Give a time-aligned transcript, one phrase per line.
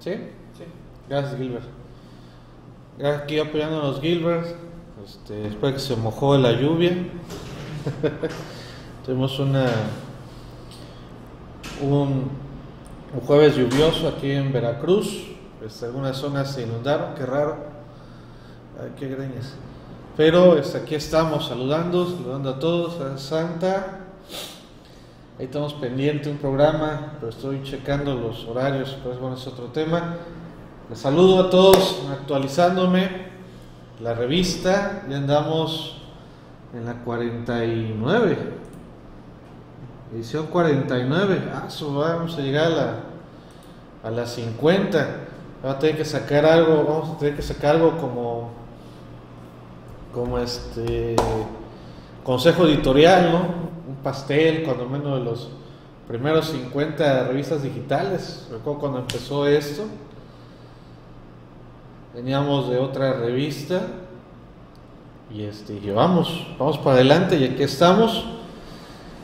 [0.00, 0.12] ¿Sí?
[0.56, 0.64] Sí.
[1.08, 1.64] Gracias, Gilbert.
[2.98, 4.46] Gracias aquí apoyando a los Gilbert.
[5.04, 6.96] Este, espero que se mojó la lluvia.
[9.04, 9.66] Tuvimos una
[11.82, 12.30] un,
[13.14, 15.26] un jueves lluvioso aquí en Veracruz.
[15.64, 17.56] Este, algunas zonas se inundaron, qué raro.
[18.82, 19.54] Ay, qué greñas.
[20.16, 24.00] Pero este, aquí estamos saludando, saludando a todos, a Santa.
[25.40, 30.16] Ahí estamos pendiente un programa, pero estoy checando los horarios, pero bueno, es otro tema.
[30.90, 33.08] Les saludo a todos, actualizándome
[34.02, 36.02] la revista, ya andamos
[36.74, 38.36] en la 49,
[40.12, 42.94] edición 49, ah, vamos a llegar a la,
[44.04, 45.08] a la 50,
[45.62, 48.50] vamos a tener que sacar algo, vamos a tener que sacar algo como,
[50.12, 51.16] como este
[52.24, 53.69] consejo editorial, ¿no?
[53.90, 55.48] Un pastel, cuando menos de los
[56.06, 59.82] primeros 50 revistas digitales, recuerdo cuando empezó esto.
[62.14, 63.82] Veníamos de otra revista
[65.32, 68.24] y este, llevamos, vamos para adelante y aquí estamos.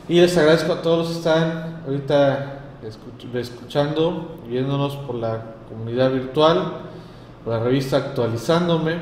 [0.09, 6.11] Y les agradezco a todos los que están ahorita escuch- escuchando viéndonos por la comunidad
[6.11, 6.73] virtual,
[7.43, 8.95] por la revista Actualizándome.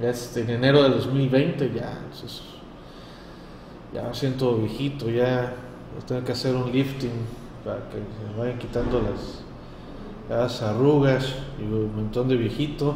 [0.00, 1.98] Ya es en enero del 2020, ya,
[3.92, 5.52] ya me siento viejito, ya
[6.06, 7.10] tengo que hacer un lifting
[7.64, 9.42] para que se me vayan quitando las,
[10.28, 12.94] las arrugas y un montón de viejito.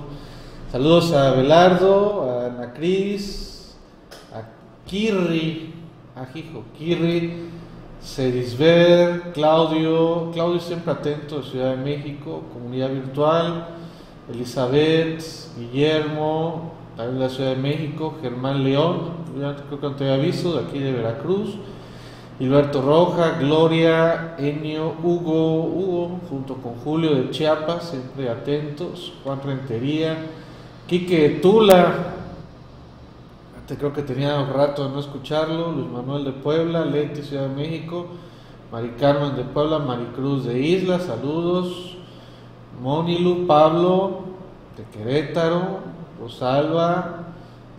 [0.70, 3.76] Saludos a Belardo, a Ana Cris,
[4.32, 4.42] a
[4.88, 5.74] Kirri,
[6.16, 7.48] a Hijo, Kirri,
[8.00, 13.68] Cedisber, Claudio, Claudio siempre atento de Ciudad de México, comunidad virtual,
[14.32, 15.22] Elizabeth,
[15.58, 20.24] Guillermo, también de la Ciudad de México, Germán León, ya creo que no te había
[20.24, 21.56] visto, de aquí de Veracruz,
[22.38, 30.16] Hilberto Roja, Gloria, Enio, Hugo, Hugo, junto con Julio de Chiapas, siempre atentos, Juan Rentería,
[30.86, 32.14] Quique Tula,
[33.66, 37.48] te creo que tenía un rato de no escucharlo, Luis Manuel de Puebla, Leti, Ciudad
[37.48, 38.06] de México,
[38.70, 41.96] Mari Carmen de Puebla, Maricruz de Isla, saludos,
[42.82, 44.24] Monilu, Pablo
[44.76, 45.93] de Querétaro,
[46.24, 47.34] Rosalba,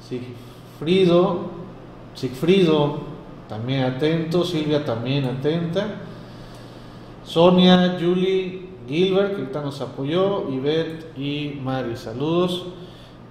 [0.08, 1.50] Sigfrido,
[2.14, 3.00] Sigfrido,
[3.50, 6.02] también atento, Silvia también atenta,
[7.24, 12.68] Sonia, Julie, Gilbert, que ahorita nos apoyó, Ivette y Mari, saludos.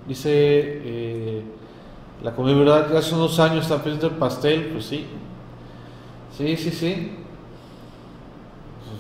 [0.09, 1.45] Dice, eh,
[2.21, 5.07] la comunidad ya hace unos años está pidiendo el pastel, pues sí,
[6.37, 7.19] sí, sí, sí.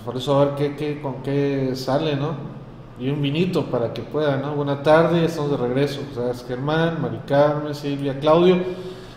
[0.04, 2.53] Por eso a ver qué, qué, con qué sale, ¿no?
[2.98, 4.54] Y un vinito para que pueda, ¿no?
[4.54, 6.00] Buena tarde, estamos de regreso.
[6.30, 8.62] Es Germán, Mari Carmen, Silvia, Claudio.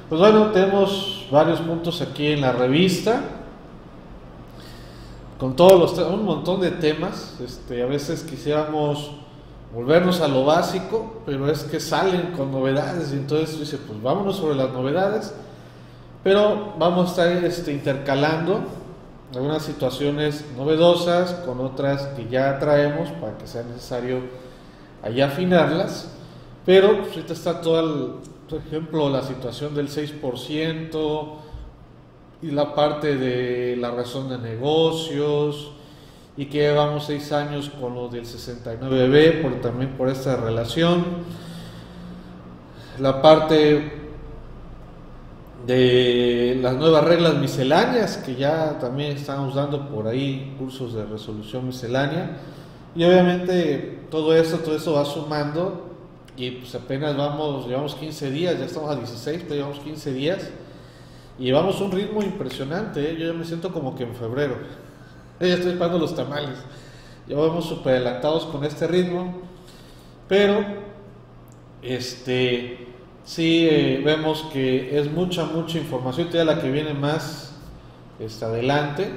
[0.10, 3.22] Pues bueno, tenemos varios puntos aquí en la revista
[5.40, 7.36] con todos los un montón de temas.
[7.44, 9.12] Este, a veces quisiéramos
[9.74, 14.38] volvernos a lo básico, pero es que salen con novedades y entonces dice, pues vámonos
[14.38, 15.34] sobre las novedades,
[16.24, 18.62] pero vamos a estar este, intercalando
[19.34, 24.22] algunas situaciones novedosas con otras que ya traemos para que sea necesario
[25.04, 26.12] allá afinarlas,
[26.66, 28.12] pero pues, ahorita está todo el,
[28.50, 31.38] por ejemplo, la situación del 6%,
[32.42, 35.72] y la parte de la razón de negocios
[36.36, 41.04] y que llevamos seis años con lo del 69B por, también por esta relación.
[43.00, 43.97] La parte
[45.66, 51.68] de las nuevas reglas misceláneas que ya también estamos dando por ahí cursos de resolución
[51.68, 52.38] miscelánea
[52.96, 55.96] y obviamente todo eso todo eso va sumando
[56.38, 60.52] y pues apenas vamos llevamos 15 días ya estamos a 16 pero llevamos 15 días
[61.40, 63.18] y llevamos un ritmo impresionante, ¿eh?
[63.18, 64.58] yo ya me siento como que en febrero.
[65.40, 66.58] Ya estoy esperando los tamales.
[67.28, 69.40] Ya vamos súper adelantados con este ritmo.
[70.28, 70.66] Pero,
[71.84, 72.87] este,
[73.28, 76.30] sí eh, vemos que es mucha, mucha información.
[76.30, 77.56] Todavía la que viene más
[78.20, 79.12] este, adelante.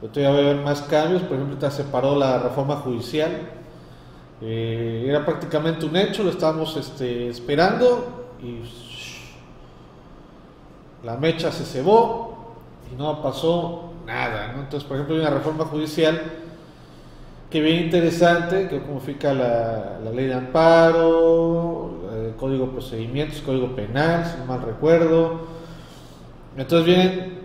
[0.00, 1.22] Todavía va a haber más cambios.
[1.22, 3.30] Por ejemplo, se paró la reforma judicial.
[4.40, 8.60] Eh, era prácticamente un hecho, lo estábamos este, esperando y
[11.04, 12.54] la mecha se cebó
[12.90, 14.54] y no pasó nada.
[14.54, 16.22] Entonces, por ejemplo, hay una reforma judicial
[17.50, 21.99] que bien interesante, que modifica la, la ley de amparo,
[22.40, 25.42] código de procedimientos, código penal, si no mal recuerdo.
[26.56, 27.40] Entonces vienen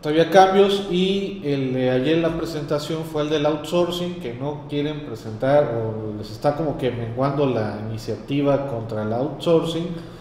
[0.00, 5.04] todavía cambios y el de ayer la presentación fue el del outsourcing, que no quieren
[5.04, 10.18] presentar o les está como que menguando la iniciativa contra el outsourcing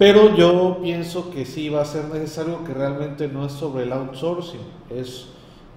[0.00, 3.92] pero yo pienso que sí va a ser necesario que realmente no es sobre el
[3.92, 5.26] outsourcing, es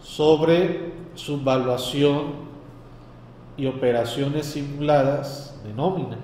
[0.02, 2.28] sobre su evaluación
[3.58, 6.20] y operaciones simuladas de nómina.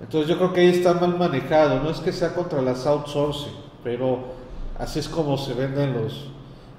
[0.00, 3.54] Entonces yo creo que ahí está mal manejado, no es que sea contra las outsourcing,
[3.82, 4.18] pero
[4.78, 6.28] así es como se venden los,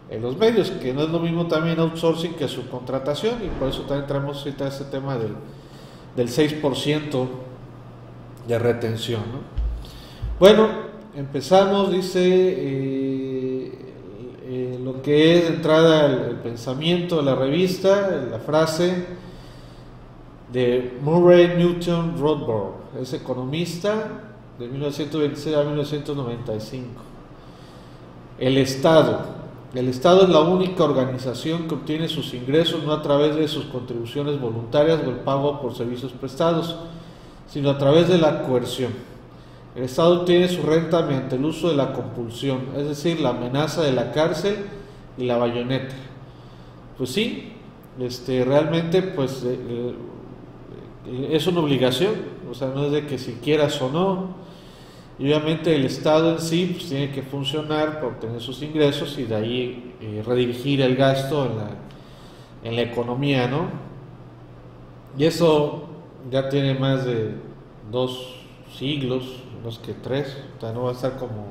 [0.09, 3.81] en los medios, que no es lo mismo también outsourcing que subcontratación, y por eso
[3.81, 5.35] también traemos ahorita ese tema del,
[6.15, 7.27] del 6%
[8.47, 9.21] de retención.
[10.39, 10.67] Bueno,
[11.15, 13.71] empezamos, dice eh,
[14.49, 19.05] eh, lo que es entrada el, pensamiento de la revista, la frase
[20.53, 24.23] de Murray Newton Rothbard, es economista
[24.59, 26.87] de 1926 a 1995.
[28.39, 29.37] El Estado
[29.73, 33.65] el Estado es la única organización que obtiene sus ingresos no a través de sus
[33.65, 36.77] contribuciones voluntarias o el pago por servicios prestados,
[37.47, 38.91] sino a través de la coerción.
[39.75, 43.83] El Estado obtiene su renta mediante el uso de la compulsión, es decir, la amenaza
[43.83, 44.55] de la cárcel
[45.17, 45.95] y la bayoneta.
[46.97, 47.51] Pues sí,
[47.99, 49.93] este, realmente pues eh,
[51.07, 52.13] eh, es una obligación,
[52.49, 54.47] o sea, no es de que si quieras o no,
[55.19, 59.23] y obviamente el Estado en sí pues, tiene que funcionar para obtener sus ingresos y
[59.23, 61.69] de ahí eh, redirigir el gasto en la,
[62.63, 63.69] en la economía, ¿no?
[65.17, 65.87] Y eso
[66.29, 67.33] ya tiene más de
[67.91, 68.35] dos
[68.77, 71.47] siglos, unos que tres, o sea, no va a estar como,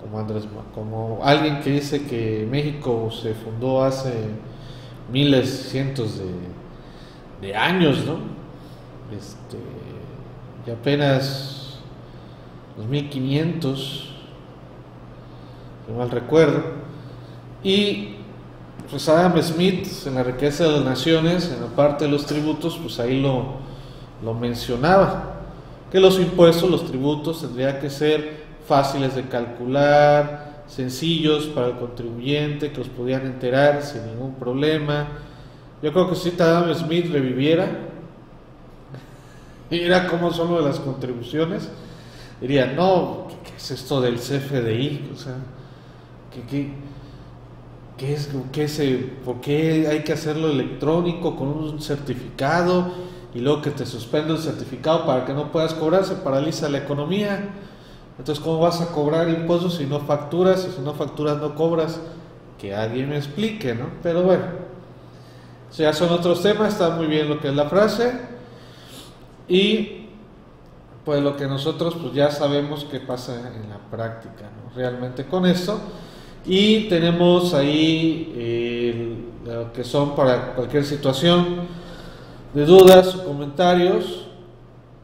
[0.00, 4.12] como Andrés, como alguien que dice que México se fundó hace
[5.12, 8.14] miles, cientos de, de años, ¿no?
[9.14, 9.58] Este,
[10.70, 11.78] apenas
[12.76, 14.10] 2500,
[15.86, 16.62] si mal recuerdo.
[17.62, 18.16] Y
[18.90, 22.78] pues Adam Smith en la riqueza de las naciones, en la parte de los tributos,
[22.82, 23.58] pues ahí lo,
[24.24, 25.40] lo mencionaba,
[25.90, 32.70] que los impuestos, los tributos tendrían que ser fáciles de calcular, sencillos para el contribuyente,
[32.70, 35.08] que los podían enterar sin ningún problema.
[35.82, 37.89] Yo creo que si Adam Smith reviviera,
[39.70, 41.68] era como son de las contribuciones,
[42.40, 45.10] diría, no, ¿qué, es esto del CFDI?
[45.14, 45.36] O sea,
[46.32, 46.72] ¿qué,
[47.96, 48.80] qué, es, qué es,
[49.24, 52.92] ¿por qué hay que hacerlo electrónico con un certificado
[53.32, 56.04] y luego que te suspende el certificado para que no puedas cobrar?
[56.04, 57.50] Se paraliza la economía.
[58.18, 60.66] Entonces, ¿cómo vas a cobrar impuestos si no facturas?
[60.68, 62.00] Y si no facturas, no cobras.
[62.58, 63.86] Que alguien me explique, ¿no?
[64.02, 64.44] Pero bueno,
[65.76, 68.29] ya son otros temas, está muy bien lo que es la frase.
[69.50, 70.06] Y
[71.04, 75.80] pues lo que nosotros pues ya sabemos que pasa en la práctica, realmente con esto.
[76.46, 81.66] Y tenemos ahí lo que son para cualquier situación
[82.54, 84.28] de dudas o comentarios.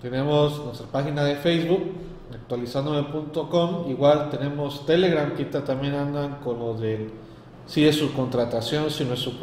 [0.01, 1.83] Tenemos nuestra página de Facebook,
[2.33, 3.91] actualizandome.com.
[3.91, 7.11] Igual tenemos Telegram, que también andan con lo del
[7.67, 9.41] si es su contratación, si no es su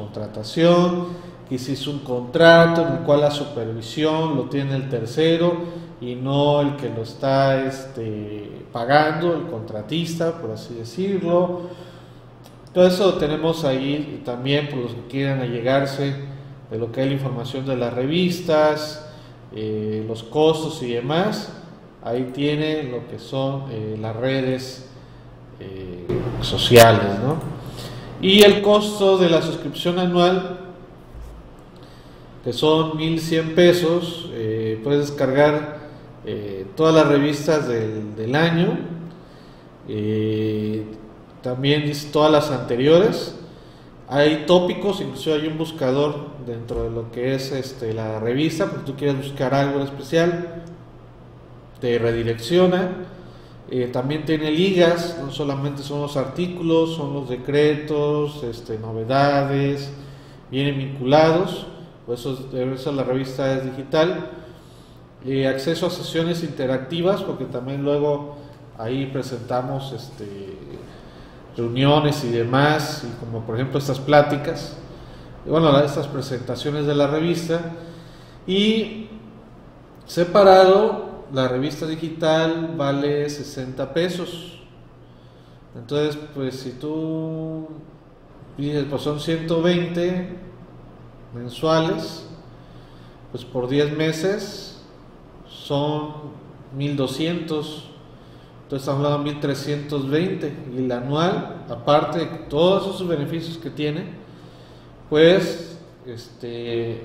[1.55, 5.53] es un contrato en el cual la supervisión lo tiene el tercero
[6.01, 11.61] y no el que lo está este, pagando, el contratista, por así decirlo.
[12.73, 16.15] Todo eso tenemos ahí también por los que quieran allegarse
[16.71, 19.07] de lo que es la información de las revistas,
[19.55, 21.53] eh, los costos y demás.
[22.03, 24.89] Ahí tiene lo que son eh, las redes
[25.59, 26.05] eh,
[26.41, 27.19] sociales.
[27.23, 27.37] ¿no?
[28.21, 30.62] Y el costo de la suscripción anual,
[32.43, 34.29] que son 1.100 pesos,
[34.83, 35.83] puedes descargar
[36.25, 38.77] eh, todas las revistas del, año,
[39.89, 40.85] eh,
[41.41, 43.37] también todas las anteriores.
[44.07, 48.85] Hay tópicos, incluso hay un buscador dentro de lo que es este, la revista, porque
[48.85, 50.63] tú quieres buscar algo en especial,
[51.81, 53.07] te redirecciona.
[53.69, 59.91] Eh, también tiene ligas, no solamente son los artículos, son los decretos, este, novedades,
[60.51, 61.67] vienen vinculados,
[62.05, 64.29] por eso, la revista es digital.
[65.47, 68.35] Acceso a sesiones interactivas, porque también luego
[68.77, 70.57] ahí presentamos este,
[71.55, 74.75] reuniones y demás, y como por ejemplo estas pláticas,
[75.45, 77.71] y bueno, estas presentaciones de la revista,
[78.45, 79.07] y
[80.05, 84.59] separado, la revista digital vale 60 pesos.
[85.75, 87.67] Entonces, pues si tú
[88.57, 90.52] pides, pues son 120
[91.33, 92.25] mensuales,
[93.31, 94.81] pues por 10 meses
[95.47, 96.13] son
[96.75, 97.89] 1200,
[98.63, 104.13] entonces estamos hablando de 1320 y el anual, aparte de todos esos beneficios que tiene,
[105.09, 107.01] pues este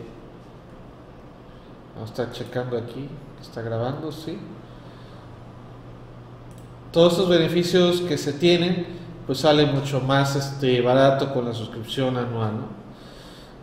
[1.94, 3.08] vamos a estar checando aquí,
[3.40, 4.38] está grabando, sí.
[6.92, 8.86] Todos esos beneficios que se tienen,
[9.26, 12.52] pues sale mucho más este barato con la suscripción anual,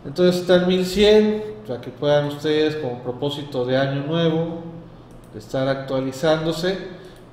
[0.05, 4.61] Entonces está el 1100, para que puedan ustedes como propósito de año nuevo,
[5.35, 6.77] estar actualizándose,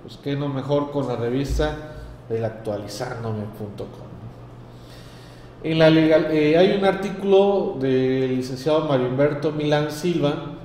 [0.02, 1.76] pues que no mejor con la revista
[2.28, 4.12] del actualizandome.com.
[5.62, 10.56] En la legal, eh, hay un artículo del licenciado Mario Humberto Milán Silva,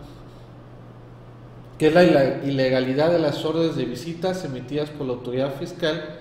[1.77, 2.03] que es la
[2.43, 6.17] ilegalidad de las órdenes de visitas emitidas por la autoridad fiscal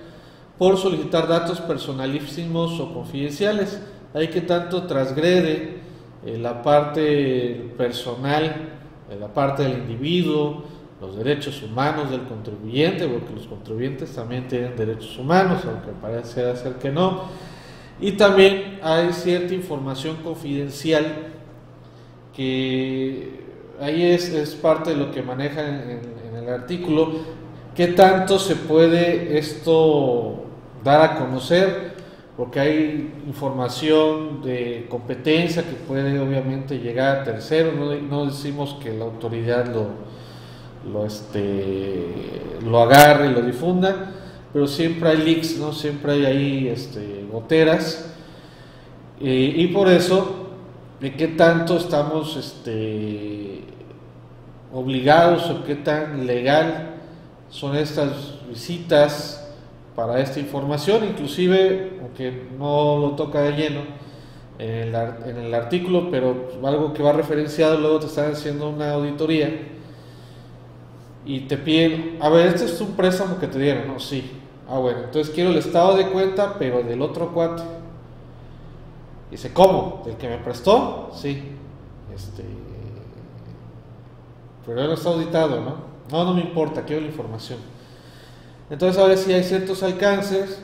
[0.58, 3.80] por solicitar datos personalísimos o confidenciales.
[4.12, 5.75] Hay que tanto transgrede
[6.26, 8.44] eh, la parte personal,
[9.10, 10.64] eh, la parte del individuo,
[11.00, 16.74] los derechos humanos del contribuyente, porque los contribuyentes también tienen derechos humanos, aunque parece ser
[16.74, 17.24] que no
[18.00, 21.32] y también hay cierta información confidencial
[22.34, 23.40] que
[23.80, 27.12] ahí es, es parte de lo que maneja en, en, el artículo.
[27.74, 30.44] ¿Qué tanto se puede esto
[30.84, 31.95] dar a conocer?
[32.36, 39.06] Porque hay información de competencia que puede obviamente llegar a terceros, no, decimos que la
[39.06, 39.86] autoridad lo,
[40.92, 44.12] lo, este, lo agarre y lo difunda,
[44.52, 45.72] pero siempre hay leaks, ¿no?
[45.72, 48.14] Siempre hay ahí este, goteras.
[49.18, 50.50] y por eso,
[51.00, 53.62] ¿de qué tanto estamos este,
[54.74, 56.96] obligados o qué tan legal
[57.48, 59.45] son estas visitas
[59.96, 61.04] para esta información?
[61.04, 63.80] Inclusive, aunque no lo toca de lleno
[64.58, 69.50] en el, artículo, pero algo que va referenciado, luego te están haciendo una auditoría
[71.24, 73.98] y te piden, a ver, este es un préstamo que te dieron, ¿no?
[73.98, 74.30] Sí,
[74.68, 77.62] Ah, bueno, entonces quiero el estado de cuenta, pero del otro cuate.
[79.30, 80.02] Dice, ¿cómo?
[80.04, 81.10] ¿Del que me prestó?
[81.14, 81.52] Sí.
[82.14, 82.44] Este.
[84.64, 85.76] Pero él no está auditado, ¿no?
[86.10, 87.58] No, no me importa, quiero la información.
[88.70, 90.60] Entonces, ahora sí hay ciertos alcances.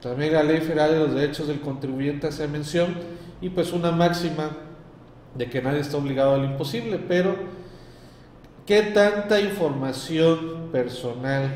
[0.00, 2.94] También la ley federal de los derechos del contribuyente hace mención.
[3.40, 4.50] Y pues una máxima
[5.34, 6.98] de que nadie está obligado al imposible.
[6.98, 7.34] Pero,
[8.66, 11.50] ¿qué tanta información personal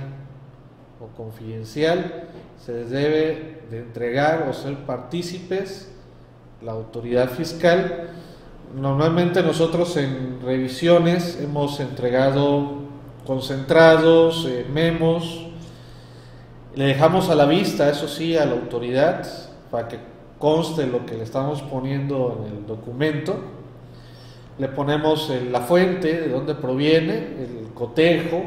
[1.00, 5.90] o confidencial, se debe de entregar o ser partícipes
[6.62, 8.10] la autoridad fiscal.
[8.74, 12.87] Normalmente nosotros en revisiones hemos entregado
[13.28, 15.48] concentrados, eh, memos,
[16.74, 19.28] le dejamos a la vista, eso sí, a la autoridad
[19.70, 19.98] para que
[20.38, 23.36] conste lo que le estamos poniendo en el documento.
[24.58, 28.44] Le ponemos la fuente, de dónde proviene, el cotejo,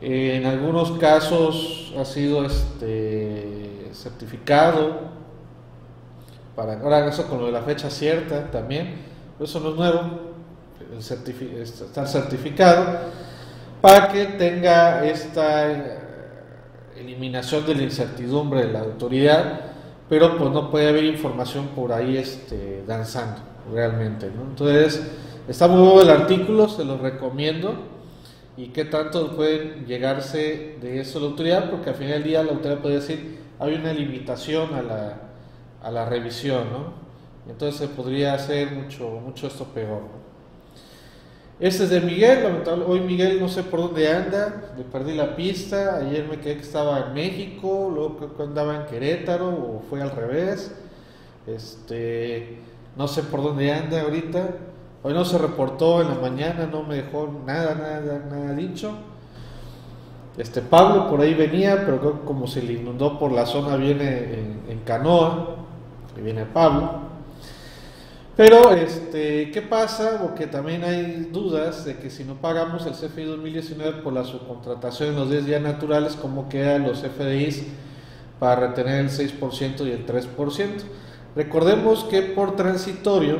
[0.00, 5.02] en algunos casos ha sido este, certificado,
[6.56, 8.96] para ahora eso con lo de la fecha cierta también,
[9.38, 10.33] eso no es nuevo,
[11.00, 12.84] estar certificado,
[13.80, 15.98] para que tenga esta eh,
[16.96, 19.60] eliminación de la incertidumbre de la autoridad,
[20.08, 23.40] pero pues no puede haber información por ahí este, danzando
[23.72, 24.26] realmente.
[24.26, 25.10] Entonces,
[25.48, 27.74] está muy bueno el artículo, se lo recomiendo
[28.56, 32.52] y qué tanto pueden llegarse de eso la autoridad, porque al final del día la
[32.52, 35.20] autoridad puede decir, hay una limitación a la,
[35.82, 36.64] a la revisión.
[37.48, 40.23] Entonces se podría hacer mucho, mucho esto peor.
[41.64, 42.44] Este es de Miguel,
[42.86, 46.62] hoy Miguel no sé por dónde anda, le perdí la pista, ayer me quedé que
[46.62, 50.74] estaba en México, luego que andaba en Querétaro o fue al revés,
[51.46, 52.58] este,
[52.98, 54.46] no sé por dónde anda ahorita,
[55.02, 58.92] Hoy no se reportó en la mañana, no me dejó nada, nada, nada dicho.
[60.36, 64.80] Este Pablo por ahí venía, pero como se le inundó por la zona, viene en,
[64.84, 65.56] canoa,
[66.22, 67.13] viene Pablo.
[68.36, 70.18] Pero, este, ¿qué pasa?
[70.20, 75.10] Porque también hay dudas de que si no pagamos el CFI 2019 por la subcontratación
[75.10, 77.64] en los 10 días naturales, ¿cómo quedan los FDIs
[78.40, 80.82] para retener el 6% y el 3%?
[81.36, 83.38] Recordemos que por transitorio,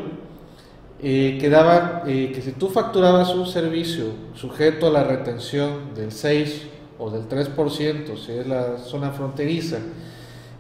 [1.03, 6.69] eh, quedaba eh, que si tú facturabas un servicio sujeto a la retención del 6
[6.99, 9.79] o del 3%, si es la zona fronteriza,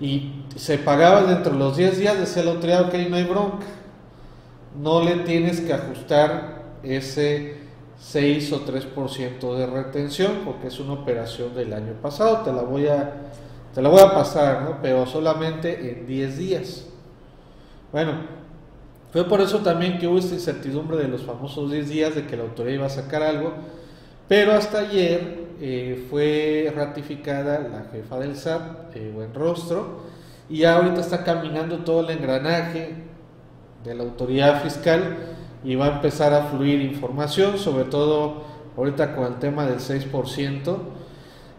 [0.00, 3.64] y se pagaba dentro de los 10 días, decía la autoridad, ok, no hay bronca,
[4.74, 7.56] no le tienes que ajustar ese
[7.98, 12.88] 6 o 3% de retención porque es una operación del año pasado, te la voy
[12.88, 13.12] a,
[13.74, 14.78] te la voy a pasar, ¿no?
[14.82, 16.86] pero solamente en 10 días.
[17.92, 18.12] Bueno,
[19.12, 22.36] fue por eso también que hubo esta incertidumbre de los famosos 10 días de que
[22.36, 23.52] la autoridad iba a sacar algo,
[24.28, 30.02] pero hasta ayer eh, fue ratificada la jefa del SAT, eh, Buen Rostro,
[30.48, 33.13] y ya ahorita está caminando todo el engranaje
[33.84, 35.16] de la autoridad fiscal
[35.62, 38.42] y va a empezar a fluir información, sobre todo
[38.76, 40.76] ahorita con el tema del 6%,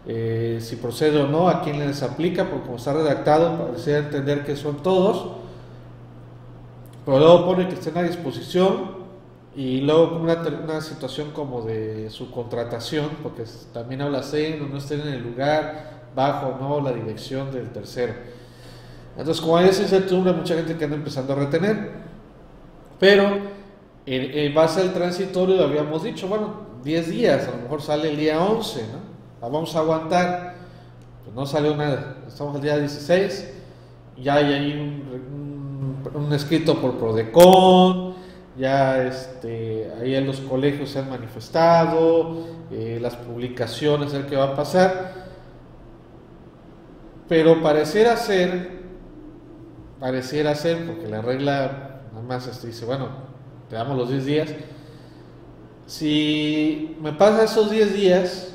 [0.08, 4.44] eh, si procede o no, a quién les aplica, porque como está redactado, parecía entender
[4.44, 5.46] que son todos
[7.06, 8.96] pero luego pone que estén a disposición
[9.54, 15.02] y luego una, una situación como de su contratación, porque también habla C, no estén
[15.02, 18.12] en el lugar bajo no la dirección del tercero.
[19.16, 22.05] Entonces, como hay esa incertidumbre, mucha gente que anda empezando a retener.
[22.98, 23.38] Pero
[24.06, 28.42] en, base al transitorio habíamos dicho, bueno, 10 días, a lo mejor sale el día
[28.42, 28.98] 11, ¿no?
[29.40, 30.54] La vamos a aguantar.
[31.24, 32.18] Pues no salió nada.
[32.26, 33.52] Estamos el día 16,
[34.18, 38.14] ya hay ahí un, un, escrito por Prodecon,
[38.56, 44.44] ya este, ahí en los colegios se han manifestado, eh, las publicaciones, el que va
[44.44, 45.26] a pasar.
[47.28, 48.70] Pero pareciera ser,
[49.98, 53.08] pareciera ser, porque la regla nada este, dice, bueno,
[53.68, 54.54] te damos los 10 días.
[55.86, 58.52] Si me pasa esos 10 días,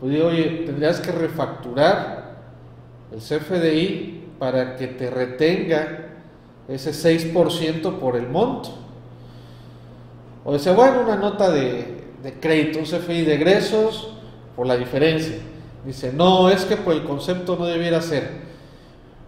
[0.00, 2.36] pues digo, oye, tendrías que refacturar
[3.12, 6.08] el CFDI para que te retenga
[6.68, 8.70] ese 6% por el monto.
[10.44, 12.04] O dice, bueno, una nota de,
[12.40, 14.14] crédito, un CFI de egresos
[14.54, 15.36] por la diferencia.
[15.86, 18.44] Dice, no, es que por el concepto no debiera ser.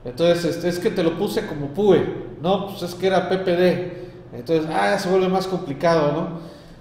[0.07, 2.27] Entonces, este, es que te lo puse como PUE.
[2.41, 4.35] No, pues es que era PPD.
[4.35, 6.41] Entonces, ah, se vuelve más complicado, ¿no?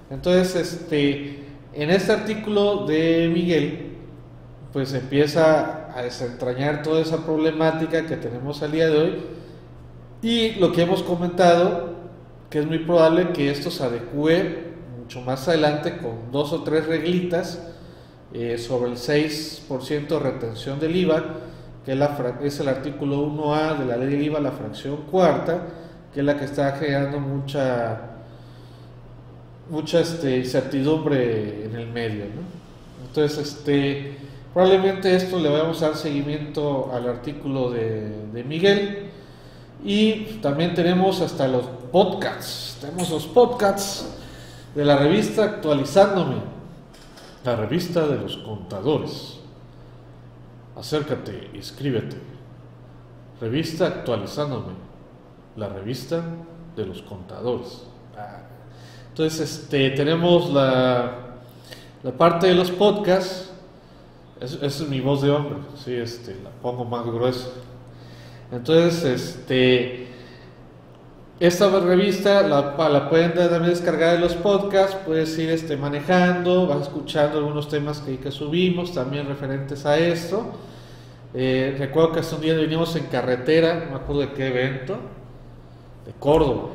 [0.09, 3.97] Entonces, este, en este artículo de Miguel,
[4.71, 9.15] pues empieza a desentrañar toda esa problemática que tenemos al día de hoy.
[10.21, 11.95] Y lo que hemos comentado
[12.49, 16.85] que es muy probable que esto se adecue mucho más adelante con dos o tres
[16.85, 17.61] reglitas
[18.33, 21.23] eh, sobre el 6% de retención del IVA,
[21.85, 21.93] que
[22.41, 25.61] es, el artículo 1A de la ley del IVA, la fracción cuarta,
[26.11, 28.01] que es la que está generando mucha,
[29.69, 32.25] mucha este, incertidumbre en el medio.
[33.07, 34.17] Entonces, este,
[34.51, 39.11] probablemente esto le vamos a dar seguimiento al artículo de, de Miguel.
[39.83, 42.79] Y también tenemos hasta los podcasts.
[42.81, 44.07] Tenemos los podcasts
[44.73, 46.37] de la revista Actualizándome,
[47.43, 49.44] la revista de los contadores.
[50.75, 52.17] Acércate, inscríbete.
[53.39, 54.73] Revista Actualizándome,
[55.55, 56.23] la revista
[56.75, 57.83] de los contadores.
[58.17, 58.41] Ah.
[59.09, 61.35] Entonces, este, tenemos la,
[62.03, 63.51] la parte de los podcasts.
[64.39, 67.47] Esa es mi voz de hombre, sí, este, la pongo más gruesa.
[68.51, 70.14] Entonces, este,
[71.39, 76.83] esta revista la, la pueden también descargar de los podcasts, puedes ir este, manejando, vas
[76.83, 80.45] escuchando algunos temas que, subimos también referentes a esto.
[81.33, 84.97] Eh, recuerdo que hace un día vinimos en carretera, no me acuerdo de qué evento,
[86.05, 86.69] de Córdoba.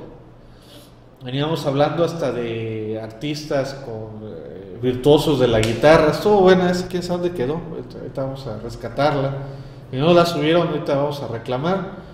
[1.25, 6.11] Veníamos hablando hasta de artistas con eh, virtuosos de la guitarra.
[6.11, 7.61] Estuvo buena, esa quién sabe dónde quedó.
[7.99, 9.33] Ahorita vamos a rescatarla
[9.91, 12.10] y no la subieron, ahorita vamos a reclamar.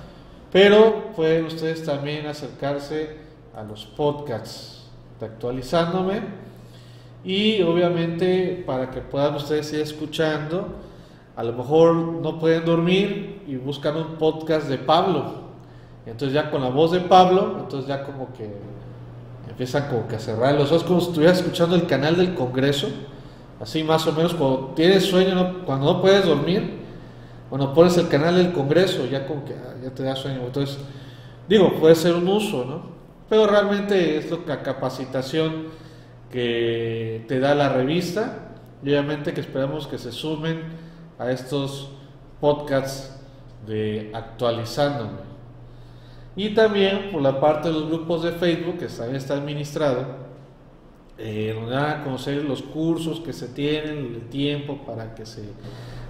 [0.56, 3.10] Pero pueden ustedes también acercarse
[3.54, 4.86] a los podcasts
[5.20, 6.22] de actualizándome.
[7.22, 10.68] Y obviamente para que puedan ustedes ir escuchando,
[11.36, 15.42] a lo mejor no pueden dormir y buscan un podcast de Pablo.
[16.06, 18.50] Entonces ya con la voz de Pablo, entonces ya como que
[19.50, 22.88] empiezan como que a cerrar los ojos como si estuvieras escuchando el canal del Congreso,
[23.60, 26.85] así más o menos cuando tienes sueño, cuando no puedes dormir,
[27.50, 30.40] bueno, pones el canal del Congreso, ya como que ah, ya te da sueño.
[30.44, 30.78] Entonces,
[31.48, 32.96] digo, puede ser un uso, ¿no?
[33.28, 35.68] Pero realmente es la capacitación
[36.30, 40.62] que te da la revista y obviamente que esperamos que se sumen
[41.18, 41.90] a estos
[42.40, 43.16] podcasts
[43.66, 45.26] de actualizándome.
[46.36, 50.26] Y también por la parte de los grupos de Facebook que también está administrado,
[51.18, 55.42] eh, donde van a conocer los cursos que se tienen, el tiempo para que se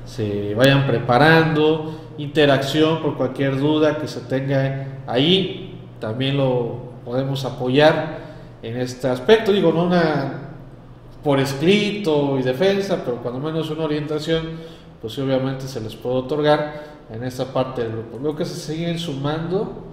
[0.07, 8.19] se vayan preparando, interacción por cualquier duda que se tenga ahí, también lo podemos apoyar
[8.63, 10.43] en este aspecto, digo, no una
[11.23, 14.43] por escrito y defensa, pero cuando menos una orientación,
[15.03, 18.19] pues obviamente se les puede otorgar en esta parte del grupo.
[18.21, 19.85] Veo que se siguen sumando,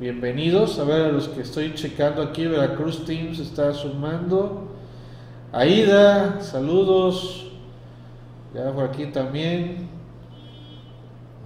[0.00, 4.68] bienvenidos, a ver a los que estoy checando aquí, Veracruz Teams está sumando,
[5.52, 7.51] Aida, saludos,
[8.54, 9.88] ya por aquí también.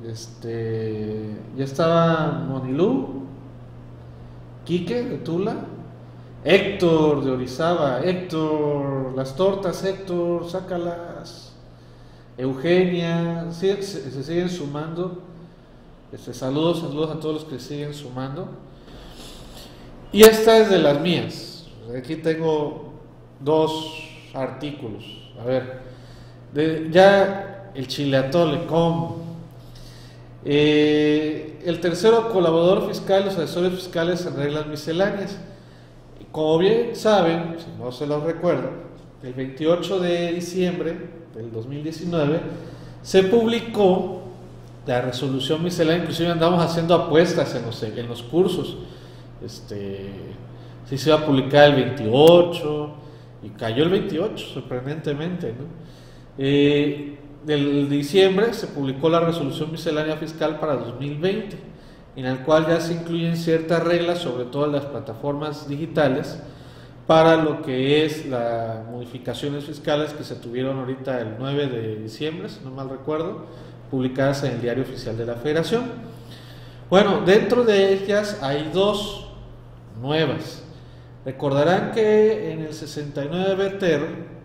[0.05, 1.37] Este.
[1.57, 3.27] Ya estaba Monilú.
[4.64, 5.57] Quique de Tula.
[6.45, 8.01] Héctor de Orizaba.
[8.03, 11.53] Héctor, las tortas, Héctor, sácalas.
[12.37, 13.47] Eugenia.
[13.51, 15.23] se, siguen sumando.
[16.12, 18.49] Este, saludos, saludos a todos los que siguen sumando.
[20.12, 21.66] Y esta es de las mías.
[21.97, 22.92] Aquí tengo
[23.40, 23.92] dos
[24.35, 25.05] artículos.
[25.40, 25.86] A ver
[26.91, 28.61] ya el chile atole.
[30.45, 35.39] Eh, el tercero, colaborador fiscal, los asesores fiscales en reglas misceláneas.
[36.31, 38.71] Como bien saben, si no se los recuerdo,
[39.23, 40.97] el 28 de diciembre
[41.35, 42.41] del 2019
[43.03, 44.23] se publicó
[44.87, 48.77] la resolución miscelánea, inclusive andamos haciendo apuestas en los, en los cursos.
[49.45, 50.11] Este,
[50.89, 52.91] sí se iba a publicar el 28
[53.43, 55.49] y cayó el 28, sorprendentemente.
[55.49, 55.65] ¿no?
[56.38, 57.18] Eh,
[57.88, 61.57] diciembre se publicó la resolución miscelánea fiscal para 2020,
[62.16, 66.40] en la cual ya se incluyen ciertas reglas, sobre todo en las plataformas digitales,
[67.07, 72.49] para lo que es las modificaciones fiscales que se tuvieron ahorita el 9 de diciembre,
[72.49, 73.46] si no mal recuerdo,
[73.90, 75.85] publicadas en el Diario Oficial de la Federación.
[76.90, 79.29] Bueno, dentro de ellas hay dos
[80.01, 80.64] nuevas.
[81.25, 84.36] Recordarán que en el 69 BTR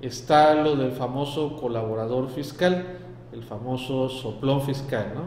[0.00, 2.98] está lo del famoso colaborador fiscal,
[3.32, 5.12] el famoso soplón fiscal.
[5.14, 5.22] ¿no?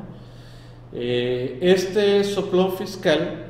[0.94, 3.48] Eh, este soplón fiscal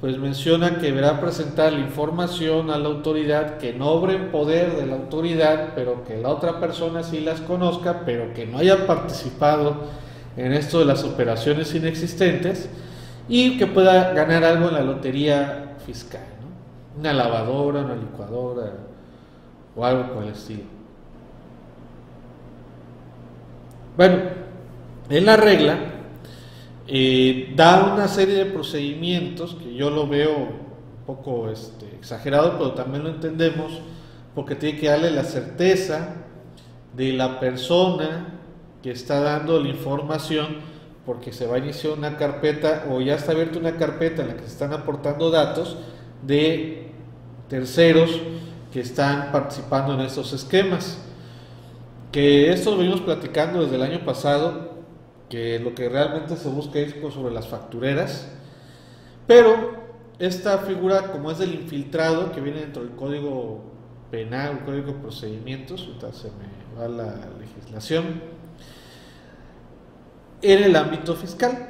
[0.00, 4.76] pues menciona que deberá presentar la información a la autoridad que no obre en poder
[4.76, 8.86] de la autoridad, pero que la otra persona sí las conozca, pero que no haya
[8.86, 9.76] participado
[10.38, 12.70] en esto de las operaciones inexistentes
[13.28, 16.98] y que pueda ganar algo en la lotería fiscal, ¿no?
[17.00, 18.72] una lavadora, una licuadora,
[19.80, 20.64] o algo con el estilo.
[23.96, 24.18] Bueno,
[25.08, 25.78] en la regla
[26.86, 32.72] eh, da una serie de procedimientos que yo lo veo un poco este, exagerado, pero
[32.72, 33.80] también lo entendemos
[34.34, 36.14] porque tiene que darle la certeza
[36.94, 38.38] de la persona
[38.82, 40.58] que está dando la información
[41.06, 44.34] porque se va a iniciar una carpeta o ya está abierta una carpeta en la
[44.34, 45.78] que se están aportando datos
[46.22, 46.92] de
[47.48, 48.20] terceros
[48.72, 50.98] que están participando en estos esquemas.
[52.12, 54.70] Que esto lo venimos platicando desde el año pasado,
[55.28, 58.28] que lo que realmente se busca es sobre las factureras,
[59.26, 59.78] pero
[60.18, 63.62] esta figura, como es del infiltrado, que viene dentro del código
[64.10, 68.20] penal, el código de procedimientos, se me va la legislación,
[70.42, 71.68] en el ámbito fiscal.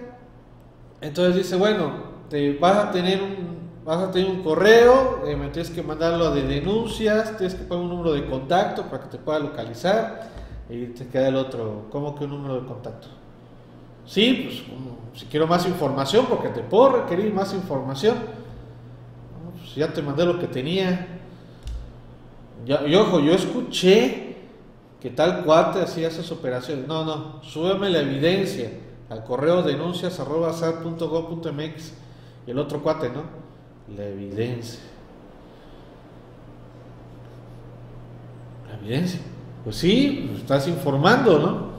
[1.03, 5.49] Entonces dice, bueno, te vas a tener un vas a tener un correo, eh, me
[5.49, 9.19] tienes que mandarlo de denuncias, tienes que poner un número de contacto para que te
[9.19, 10.31] pueda localizar
[10.69, 13.09] y te queda el otro, ¿cómo que un número de contacto?
[14.07, 18.17] Sí, pues si quiero más información, porque te puedo requerir más información.
[19.59, 21.21] Pues, ya te mandé lo que tenía.
[22.67, 24.37] y ojo, yo escuché
[25.01, 26.87] que tal cuate hacía esas operaciones.
[26.87, 28.71] No, no, súbeme la evidencia
[29.09, 31.93] al correo denuncias arroba mx
[32.47, 33.50] y el otro cuate, ¿no?
[33.97, 34.81] La evidencia.
[38.69, 39.21] La evidencia.
[39.65, 41.71] Pues sí, pues estás informando, ¿no?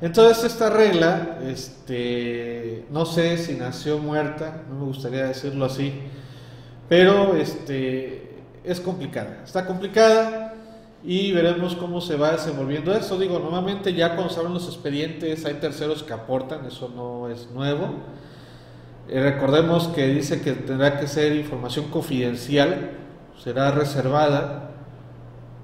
[0.00, 5.94] Entonces esta regla, este, no sé si nació muerta, no me gustaría decirlo así,
[6.88, 10.54] pero este, es complicada, está complicada
[11.02, 13.18] y veremos cómo se va desenvolviendo eso.
[13.18, 17.48] Digo, normalmente ya cuando se abren los expedientes hay terceros que aportan, eso no es
[17.52, 17.94] nuevo
[19.08, 22.92] eh, recordemos que dice que tendrá que ser información confidencial,
[23.42, 24.70] será reservada,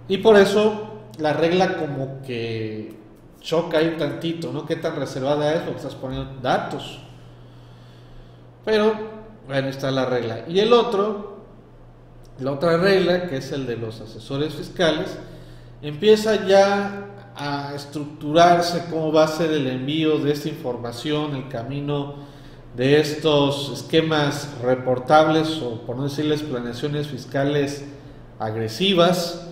[0.09, 2.97] y por eso la regla como que
[3.41, 4.67] choca ahí un tantito, ¿no?
[4.67, 5.61] ¿Qué tan reservada es?
[5.61, 7.01] Porque estás poniendo datos.
[8.65, 8.93] Pero,
[9.47, 10.45] bueno, está la regla.
[10.47, 11.45] Y el otro,
[12.39, 15.17] la otra regla, que es el de los asesores fiscales,
[15.83, 22.17] empieza ya a estructurarse cómo va a ser el envío de esta información, el camino
[22.81, 27.85] de estos esquemas reportables o por no decirles planeaciones fiscales
[28.39, 29.47] agresivas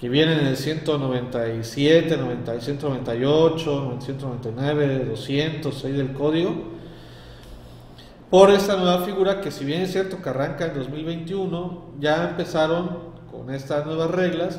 [0.00, 2.16] que vienen en el 197,
[2.60, 6.54] 198, 199, 206 del código,
[8.30, 12.98] por esta nueva figura que si bien es cierto que arranca en 2021, ya empezaron
[13.30, 14.58] con estas nuevas reglas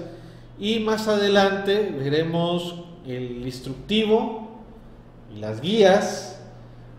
[0.60, 4.62] y más adelante veremos el instructivo
[5.36, 6.35] y las guías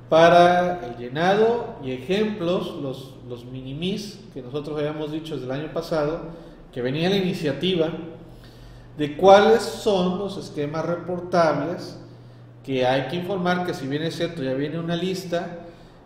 [0.08, 5.72] para el llenado y ejemplos, los, los minimis que nosotros habíamos dicho desde el año
[5.72, 6.20] pasado,
[6.72, 7.88] que venía la iniciativa
[8.96, 11.98] de cuáles son los esquemas reportables
[12.64, 15.60] que hay que informar, que si bien es cierto, ya viene una lista,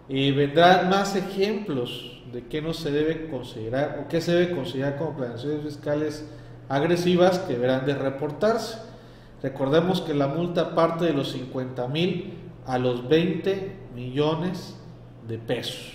[0.09, 4.97] y vendrán más ejemplos de qué no se debe considerar o qué se debe considerar
[4.97, 6.25] como planeaciones fiscales
[6.69, 8.79] agresivas que deberán de reportarse.
[9.43, 12.35] Recordemos que la multa parte de los 50 mil
[12.67, 14.77] a los 20 millones
[15.27, 15.93] de pesos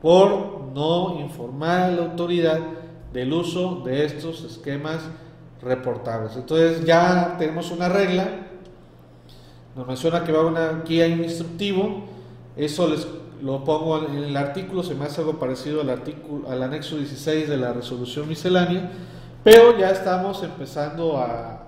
[0.00, 2.60] por no informar a la autoridad
[3.12, 5.00] del uso de estos esquemas
[5.62, 6.36] reportables.
[6.36, 8.46] Entonces ya tenemos una regla
[9.76, 12.06] nos menciona que va una guía instructivo,
[12.56, 13.06] eso les
[13.42, 17.46] lo pongo en el artículo, se me hace algo parecido al artículo, al anexo 16
[17.50, 18.90] de la resolución miscelánea,
[19.44, 21.66] pero ya estamos empezando a,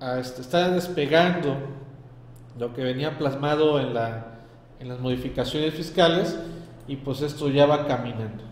[0.00, 1.56] a este, estar despegando
[2.58, 4.26] lo que venía plasmado en, la,
[4.80, 6.38] en las modificaciones fiscales
[6.86, 8.44] y pues esto ya va caminando.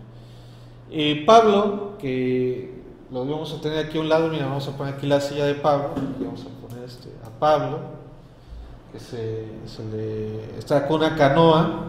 [0.89, 4.95] Eh, Pablo, que lo vamos a tener aquí a un lado, mira, vamos a poner
[4.95, 7.79] aquí la silla de Pablo, vamos a poner este, a Pablo,
[8.91, 9.45] que se,
[9.91, 11.87] le, está con una canoa,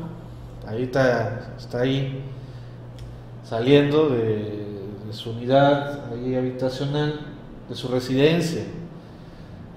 [0.66, 2.22] ahí está, está ahí
[3.44, 4.70] saliendo de,
[5.10, 7.20] su unidad habitacional,
[7.68, 8.64] de su residencia.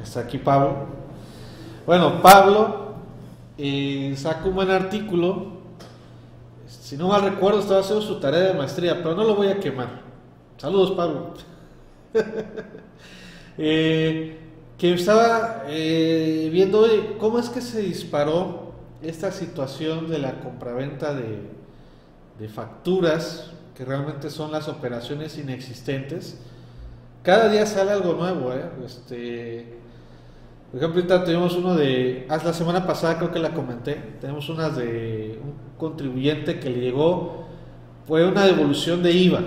[0.02, 0.86] Está aquí Pablo.
[1.86, 2.96] Bueno, Pablo
[3.58, 5.56] eh, un buen artículo
[6.68, 9.60] si no mal recuerdo, estaba haciendo su tarea de maestría, pero no lo voy a
[9.60, 10.02] quemar.
[10.58, 11.34] Saludos, Pablo.
[13.58, 14.38] Eh,
[14.78, 16.86] que estaba eh, viendo
[17.18, 21.40] cómo es que se disparó esta situación de la compraventa de,
[22.38, 26.38] de facturas, que realmente son las operaciones inexistentes.
[27.24, 28.70] Cada día sale algo nuevo, ¿eh?
[28.86, 29.78] Este,
[30.72, 34.50] por ejemplo, ahorita tenemos uno de, ah, la semana pasada creo que la comenté, tenemos
[34.50, 37.46] una de un contribuyente que le llegó,
[38.08, 39.42] fue una devolución de IVA,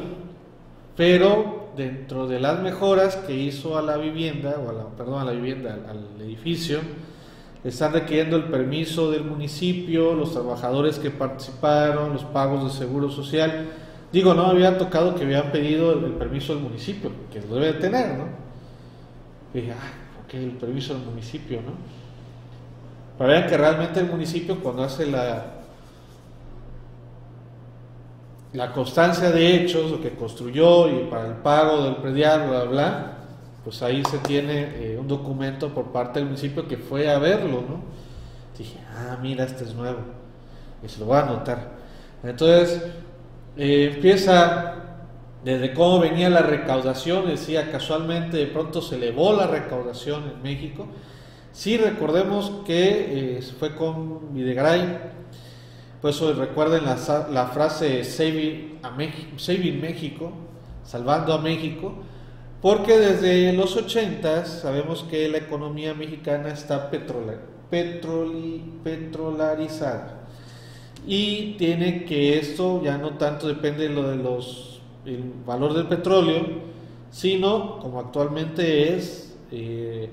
[0.96, 5.24] pero dentro de las mejoras que hizo a la vivienda, o a la, perdón, a
[5.24, 6.80] la vivienda, al, edificio,
[7.64, 13.68] están requiriendo el permiso del municipio, los trabajadores que participaron, los pagos de seguro social.
[14.12, 18.18] Digo, no había tocado que habían pedido el, permiso del municipio, que lo debe tener,
[18.18, 18.24] ¿no?
[19.54, 21.72] Y dije, ah, que el permiso del municipio, ¿no?
[23.16, 25.44] Para ver que realmente el municipio cuando hace la,
[28.52, 33.12] la constancia de hechos, lo que construyó y para el pago del predial, bla, bla,
[33.64, 37.64] pues ahí se tiene eh, un documento por parte del municipio que fue a verlo,
[37.68, 37.82] ¿no?
[38.56, 39.98] Dije, ah, mira, este es nuevo,
[40.82, 41.72] y se lo voy a anotar.
[42.22, 42.82] Entonces,
[43.56, 44.87] eh, empieza
[45.44, 50.88] desde cómo venía la recaudación, decía casualmente de pronto se elevó la recaudación en México.
[51.52, 54.98] Sí, recordemos que eh, fue con Videgaray,
[56.00, 60.32] por eso recuerden la, frase Saving, a México,
[60.84, 61.94] salvando a México,
[62.62, 70.18] porque desde los 80 sabemos que la economía mexicana está petrolar, petrolarizada
[71.06, 74.77] y tiene que esto ya no tanto depende de lo de los
[75.08, 76.46] el valor del petróleo,
[77.10, 80.10] sino como actualmente es, eh,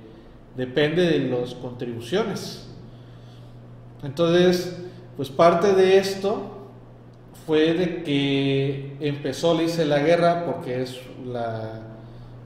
[0.56, 2.68] depende de las contribuciones.
[4.04, 4.78] Entonces,
[5.18, 6.70] pues parte de esto
[7.46, 11.82] fue de que empezó, le hice la guerra, porque es la,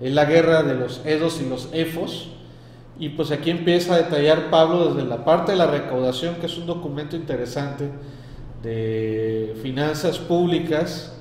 [0.01, 2.31] es la guerra de los edos y los efos,
[2.97, 6.57] y pues aquí empieza a detallar Pablo desde la parte de la recaudación, que es
[6.57, 7.89] un documento interesante
[8.61, 11.18] de finanzas públicas,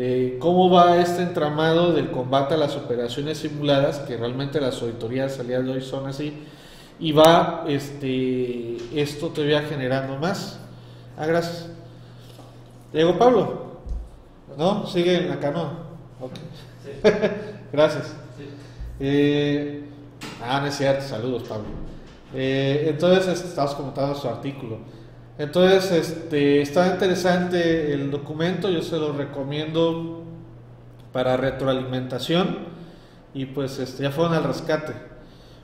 [0.00, 5.38] de cómo va este entramado del combate a las operaciones simuladas, que realmente las auditorías
[5.38, 6.32] al de hoy son así,
[6.98, 10.58] y va este, esto todavía generando más.
[11.18, 11.68] Ah, gracias.
[12.94, 13.80] Diego Pablo,
[14.56, 14.86] ¿no?
[14.86, 15.70] Sigue en la canoa.
[17.70, 18.16] gracias.
[18.98, 19.84] Eh,
[20.42, 21.68] ah, no es cierto, saludos Pablo.
[22.32, 24.78] Eh, entonces, estamos comentando su artículo.
[25.40, 30.22] Entonces, este, está interesante el documento, yo se lo recomiendo
[31.14, 32.58] para retroalimentación
[33.32, 34.92] y pues este, ya fueron al rescate.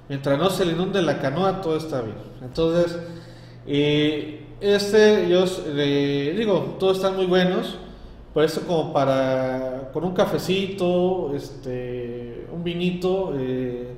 [0.08, 2.16] Mientras no se le inunde la canoa, todo está bien.
[2.40, 2.98] Entonces,
[3.66, 7.76] eh, este, yo eh, digo, todos están muy buenos,
[8.32, 13.94] por eso como para, con un cafecito, este, un vinito, eh,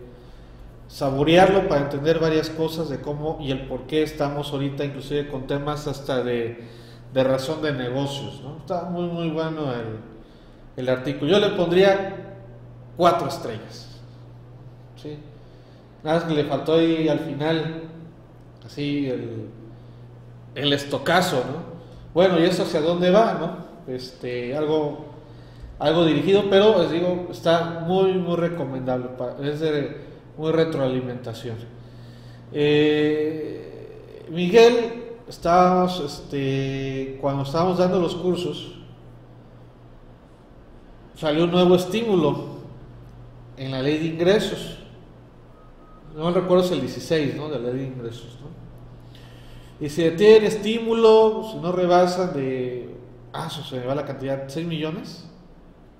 [0.88, 5.46] saborearlo para entender varias cosas de cómo y el por qué estamos ahorita inclusive con
[5.46, 6.64] temas hasta de,
[7.12, 8.40] de razón de negocios.
[8.42, 8.56] ¿no?
[8.58, 10.00] Está muy muy bueno el,
[10.76, 11.30] el, artículo.
[11.30, 12.16] Yo le pondría
[12.96, 14.00] cuatro estrellas.
[14.96, 15.18] ¿sí?
[16.02, 17.82] Nada más que le faltó ahí al final
[18.64, 19.48] así el,
[20.54, 21.78] el estocazo, ¿no?
[22.14, 23.92] Bueno, y eso hacia dónde va, ¿no?
[23.92, 25.06] Este, algo,
[25.78, 29.10] algo dirigido, pero les digo, está muy, muy recomendable.
[29.42, 30.07] Es de,
[30.38, 31.56] muy retroalimentación.
[32.52, 38.76] Eh, Miguel, estábamos, este, cuando estábamos dando los cursos,
[41.16, 42.58] salió un nuevo estímulo
[43.56, 44.78] en la ley de ingresos.
[46.14, 47.48] No recuerdo si el 16, ¿no?
[47.48, 48.48] De la ley de ingresos, ¿no?
[49.84, 52.96] Y si tiene estímulo, si no rebasan de,
[53.32, 55.28] ah, se me va la cantidad, 6 millones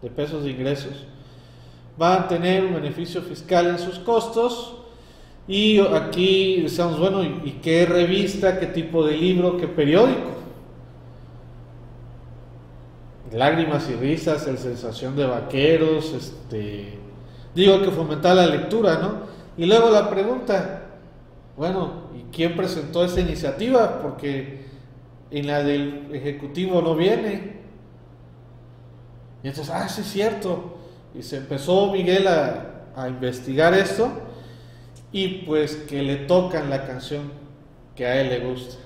[0.00, 1.06] de pesos de ingresos
[1.98, 4.76] van a tener un beneficio fiscal en sus costos
[5.48, 10.36] Y aquí decíamos, bueno, ¿y qué revista, qué tipo de libro, qué periódico?
[13.32, 16.98] Lágrimas y risas, el sensación de vaqueros, este,
[17.54, 19.22] digo que fomentar la lectura, ¿no?
[19.56, 20.82] Y luego la pregunta,
[21.56, 24.00] bueno, ¿y quién presentó esa iniciativa?
[24.02, 24.66] Porque
[25.30, 27.58] en la del Ejecutivo no viene.
[29.42, 30.77] Y entonces, ah, sí es cierto.
[31.18, 34.10] Y se empezó Miguel a, a investigar esto
[35.10, 37.32] y pues que le tocan la canción
[37.96, 38.76] que a él le gusta,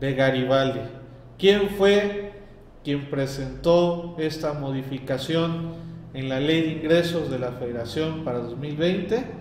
[0.00, 0.80] de Garibaldi.
[1.38, 2.32] ¿Quién fue
[2.84, 5.72] quien presentó esta modificación
[6.14, 9.38] en la ley de ingresos de la federación para 2020?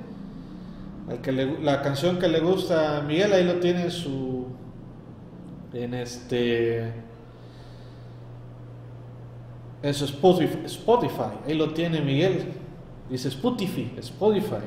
[1.23, 4.47] que la canción que le gusta a Miguel, ahí lo tiene en su,
[5.73, 6.91] en este,
[9.81, 12.53] en su Spotify, Spotify, ahí lo tiene Miguel,
[13.09, 14.65] dice Spotify, Spotify.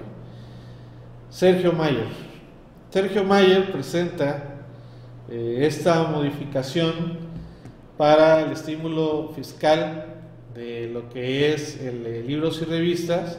[1.30, 2.08] Sergio Mayer.
[2.90, 4.64] Sergio Mayer presenta
[5.30, 7.18] eh, esta modificación
[7.96, 10.06] para el estímulo fiscal
[10.54, 13.38] de lo que es eh, libros y revistas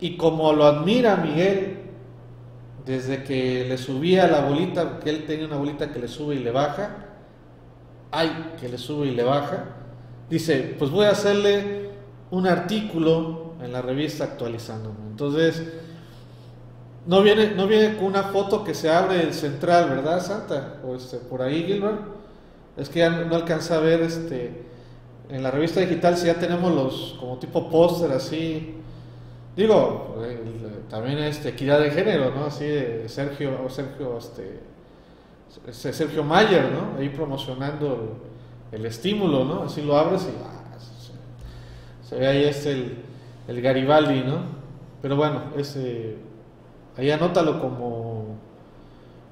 [0.00, 1.78] y como lo admira Miguel
[2.84, 6.40] desde que le subía la bolita, porque él tenía una bolita que le sube y
[6.40, 7.06] le baja,
[8.10, 9.64] hay que le sube y le baja,
[10.34, 11.90] dice, pues voy a hacerle
[12.30, 14.96] un artículo en la revista actualizándome.
[15.10, 15.62] Entonces,
[17.06, 20.80] no viene, no viene con una foto que se abre el central, ¿verdad, Santa?
[20.84, 22.00] O este, por ahí, Gilbert.
[22.76, 24.64] Es que ya no alcanza a ver este
[25.28, 28.74] en la revista digital si ya tenemos los como tipo póster así.
[29.56, 30.16] Digo,
[30.90, 32.46] también este equidad de género, ¿no?
[32.46, 36.98] Así de Sergio Sergio este Sergio Mayer, ¿no?
[36.98, 38.33] Ahí promocionando
[38.74, 39.62] el, estímulo, ¿no?
[39.64, 40.78] Así lo abres y ah,
[42.08, 42.98] se, ve ahí este el,
[43.48, 44.38] el Garibaldi, ¿no?
[45.00, 46.16] Pero bueno, ese
[46.96, 48.36] Ahí anótalo como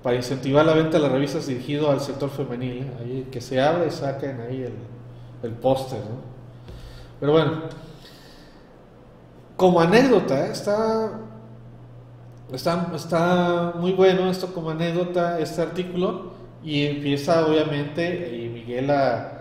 [0.02, 2.78] para incentivar la venta de las revistas dirigido al sector femenil.
[2.78, 2.92] ¿eh?
[3.00, 4.74] Ahí que se abre y saquen ahí el,
[5.44, 6.00] el póster.
[7.20, 7.62] Pero bueno,
[9.56, 10.50] como anécdota, ¿eh?
[10.50, 11.20] está,
[12.52, 16.32] está, está muy bueno esto como anécdota, este artículo,
[16.64, 19.31] y empieza obviamente Miguel a,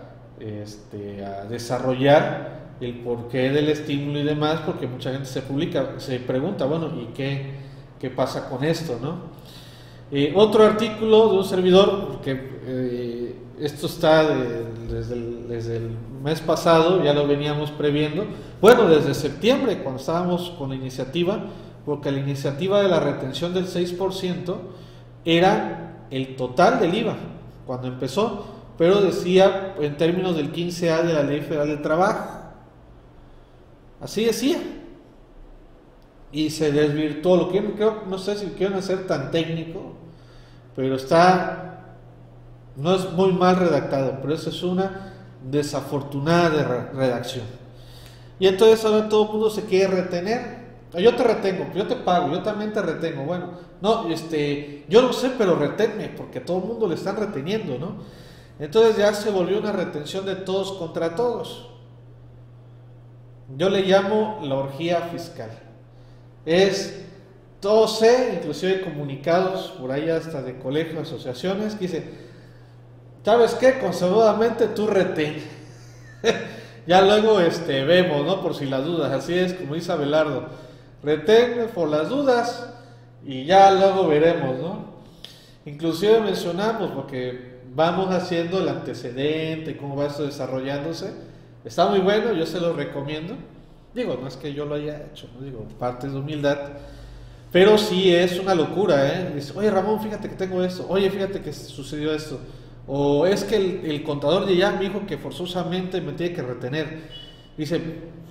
[0.42, 6.18] este, a desarrollar el porqué del estímulo y demás, porque mucha gente se publica, se
[6.18, 7.62] pregunta, bueno, ¿y qué?
[8.02, 9.30] qué pasa con esto, ¿no?
[10.10, 12.32] Eh, otro artículo de un servidor, que
[12.66, 15.14] eh, esto está desde,
[15.76, 18.26] el, mes pasado, ya lo veníamos previendo,
[18.60, 21.44] bueno, desde septiembre, cuando estábamos con la iniciativa,
[21.86, 24.56] porque la iniciativa de la retención del 6%
[25.24, 27.16] era el total del IVA
[27.66, 28.46] cuando empezó,
[28.82, 32.30] pero decía en términos del 15A de la Ley Federal del Trabajo.
[34.00, 34.58] Así decía
[36.32, 37.36] y se desvirtuó.
[37.36, 39.92] Lo que creo, no sé si quieren hacer tan técnico,
[40.74, 41.94] pero está,
[42.74, 45.12] no es muy mal redactado, pero eso es una
[45.48, 47.44] desafortunada redacción.
[48.40, 50.60] Y entonces ahora todo el mundo se quiere retener.
[50.98, 53.22] Yo te retengo, yo te pago, yo también te retengo.
[53.22, 57.78] Bueno, no, este, yo lo sé, pero reténme, porque todo el mundo le están reteniendo,
[57.78, 58.31] ¿no?
[58.58, 61.68] Entonces ya se volvió una retención de todos contra todos.
[63.56, 65.50] Yo le llamo la orgía fiscal.
[66.46, 67.04] Es,
[67.60, 72.04] todo sé, inclusive comunicados por ahí hasta de colegios, asociaciones, que dice,
[73.24, 73.78] ¿sabes qué?
[73.78, 75.42] Conservadamente tú retén.
[76.86, 78.42] ya luego este, vemos, ¿no?
[78.42, 80.46] Por si las dudas, así es como dice Abelardo,
[81.02, 82.68] retén por las dudas
[83.24, 84.92] y ya luego veremos, ¿no?
[85.64, 91.12] Inclusive mencionamos, porque vamos haciendo el antecedente, cómo va esto desarrollándose.
[91.64, 93.34] Está muy bueno, yo se lo recomiendo.
[93.94, 96.58] Digo, no es que yo lo haya hecho, no digo, parte de humildad.
[97.52, 99.32] Pero sí es una locura, ¿eh?
[99.34, 102.40] Dice, oye Ramón, fíjate que tengo esto, oye, fíjate que sucedió esto.
[102.86, 107.00] O es que el, contador de ya me dijo que forzosamente me tiene que retener.
[107.56, 107.80] Dice,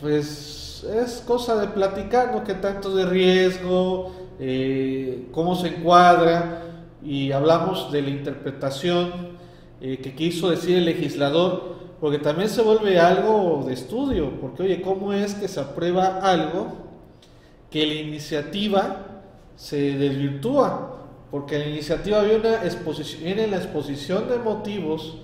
[0.02, 2.44] pues es cosa de platicar, ¿no?
[2.44, 4.12] ¿Qué tanto de riesgo?
[4.40, 6.71] Eh, ¿Cómo se encuadra?
[7.04, 9.12] Y hablamos de la interpretación
[9.82, 14.82] eh, que quiso decir el legislador porque también se vuelve algo de estudio, porque oye,
[14.82, 16.74] ¿cómo es que se aprueba algo
[17.70, 19.22] que la iniciativa
[19.56, 20.98] se desvirtúa?
[21.30, 25.18] Porque la iniciativa viene, una exposición, viene en la exposición de motivos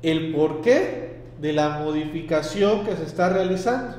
[0.00, 3.98] el porqué de la modificación que se está realizando.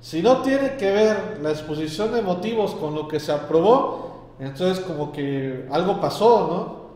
[0.00, 4.05] Si no tiene que ver la exposición de motivos con lo que se aprobó,
[4.38, 6.86] entonces como que algo pasó, ¿no?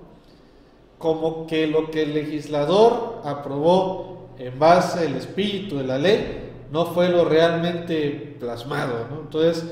[0.99, 6.86] como que lo que el legislador aprobó en base al espíritu de la ley no
[6.86, 9.07] fue lo realmente plasmado.
[9.22, 9.64] Entonces,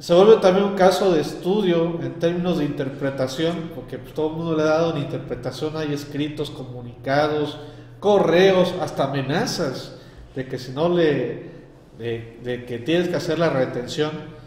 [0.00, 4.34] Se vuelve también un caso de estudio en términos de interpretación, porque pues, todo el
[4.34, 7.58] mundo le ha dado una interpretación, hay escritos, comunicados,
[7.98, 9.96] correos, hasta amenazas
[10.36, 11.50] de que si no le,
[11.98, 14.37] de, que tienes que hacer la retención.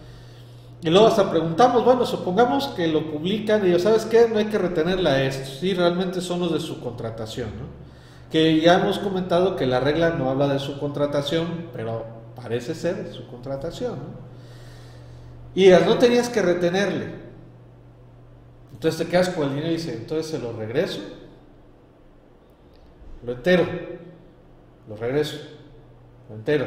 [0.83, 4.27] Y luego hasta preguntamos, bueno, supongamos que lo publican y yo, ¿sabes qué?
[4.27, 7.81] No hay que retenerla a esto, si realmente son los de su contratación, ¿no?
[8.31, 12.05] Que ya hemos comentado que la regla no habla de su contratación, pero
[12.35, 14.31] parece ser su contratación, ¿no?
[15.53, 17.21] Y no tenías que retenerle.
[18.73, 21.01] Entonces te quedas con el dinero y dice, entonces se lo regreso.
[23.23, 23.65] Lo entero.
[24.87, 25.37] Lo regreso.
[26.29, 26.65] Lo entero.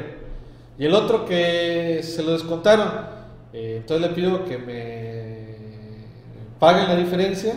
[0.79, 3.14] Y el otro que se lo descontaron.
[3.55, 5.55] Eh, entonces le pido que me
[6.59, 7.55] paguen la diferencia,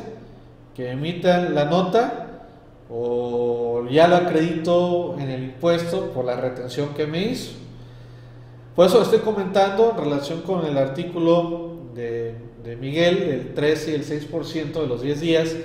[0.75, 2.45] que emitan la nota
[2.87, 7.53] o ya lo acredito en el impuesto por la retención que me hizo.
[8.75, 12.35] Por eso estoy comentando en relación con el artículo de,
[12.79, 15.55] Miguel, del 13 y el 6% de los 10 días.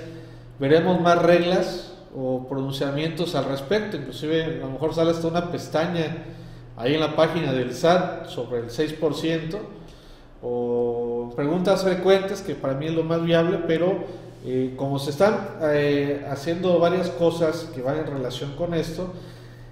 [0.57, 3.97] Veremos más reglas o pronunciamientos al respecto.
[3.97, 6.23] Inclusive a lo mejor sale hasta una pestaña
[6.75, 9.59] ahí en la página del SAT sobre el 6%
[10.43, 14.03] o preguntas frecuentes que para mí es lo más viable, pero
[14.45, 19.13] eh, como se están eh, haciendo varias cosas que van en relación con esto,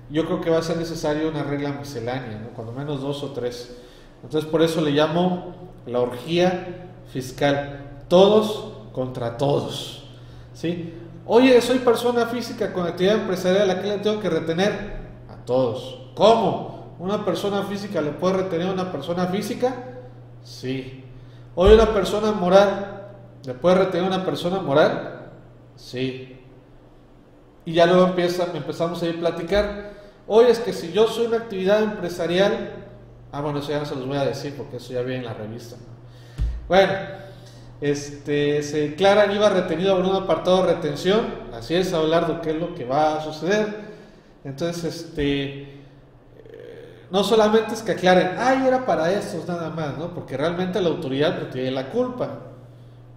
[0.09, 3.78] yo creo que va a ser necesario una regla miscelánea, cuando menos dos o tres.
[4.24, 5.55] Entonces por eso le llamo
[5.86, 10.05] la orgía fiscal, todos contra todos.
[10.53, 10.93] ¿sí?
[11.26, 15.01] Oye, soy persona física con actividad empresarial, ¿a qué le tengo que retener?
[15.30, 15.99] A todos.
[16.15, 16.95] ¿Cómo?
[16.99, 19.90] ¿Una persona física le puede retener a una persona física?
[20.43, 21.03] Sí.
[21.55, 23.09] Oye, una persona moral,
[23.45, 25.31] ¿le puede retener una persona moral?
[25.75, 26.39] Sí.
[27.65, 29.91] Y ya luego empieza, empezamos a ir platicar.
[30.27, 32.71] Oye, es que si yo soy una actividad empresarial,
[33.31, 35.25] ah, bueno, eso ya no se los voy a decir porque eso ya viene en
[35.25, 35.75] la revista.
[36.67, 36.93] Bueno,
[37.81, 42.51] este, se declara IVA retenido por un apartado de retención, así es, hablar de qué
[42.51, 43.91] es lo que va a suceder.
[44.43, 45.80] Entonces, este,
[47.12, 50.14] no solamente es que aclaren, ay, era para estos nada más, ¿no?
[50.14, 52.39] Porque realmente la autoridad no tiene la culpa,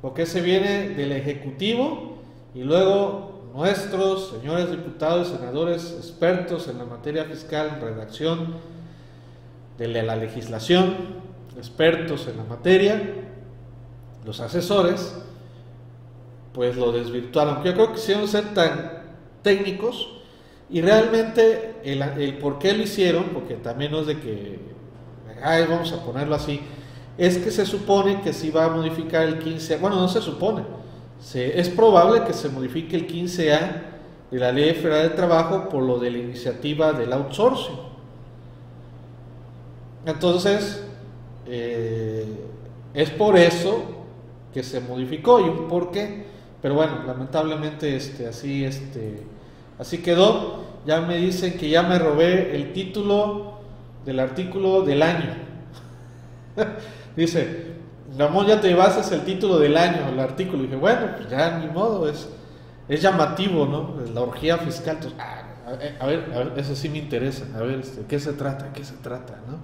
[0.03, 2.18] porque se viene del Ejecutivo
[2.55, 8.55] y luego nuestros señores diputados y senadores expertos en la materia fiscal, en redacción
[9.78, 10.97] de la legislación,
[11.57, 13.01] expertos en la materia,
[14.24, 15.14] los asesores,
[16.53, 17.62] pues lo desvirtuaron.
[17.62, 19.05] Yo creo que quisieron ser tan
[19.42, 20.09] técnicos
[20.74, 24.58] y realmente el, por qué lo hicieron, porque también no es de que,
[25.40, 26.62] ay, vamos a ponerlo así,
[27.16, 30.64] es que se supone que se iba a modificar el 15, bueno, no se supone,
[31.32, 33.82] es probable que se modifique el 15A
[34.32, 37.78] de la Ley Federal de Trabajo por lo de la iniciativa del outsourcing.
[40.04, 40.82] Entonces,
[41.46, 42.26] eh,
[42.94, 43.80] es por eso
[44.52, 46.24] que se modificó y un por qué.
[46.60, 49.22] Pero bueno, lamentablemente este, así, este,
[49.78, 50.63] así quedó.
[50.87, 53.61] Ya me dicen que ya me robé el título
[54.05, 55.35] del artículo del año.
[57.16, 57.74] Dice,
[58.18, 60.62] Ramón, ya te llevas el título del año, el artículo.
[60.62, 62.28] Y dije, bueno, pues ya ni modo, es,
[63.01, 63.97] llamativo, ¿no?
[64.12, 64.99] La orgía fiscal.
[65.18, 65.43] Ah,
[66.01, 67.47] a, ver, a ver, eso sí me interesa.
[67.57, 68.72] A ver, este, ¿qué se trata?
[68.72, 69.35] ¿Qué se trata?
[69.49, 69.59] ¿no?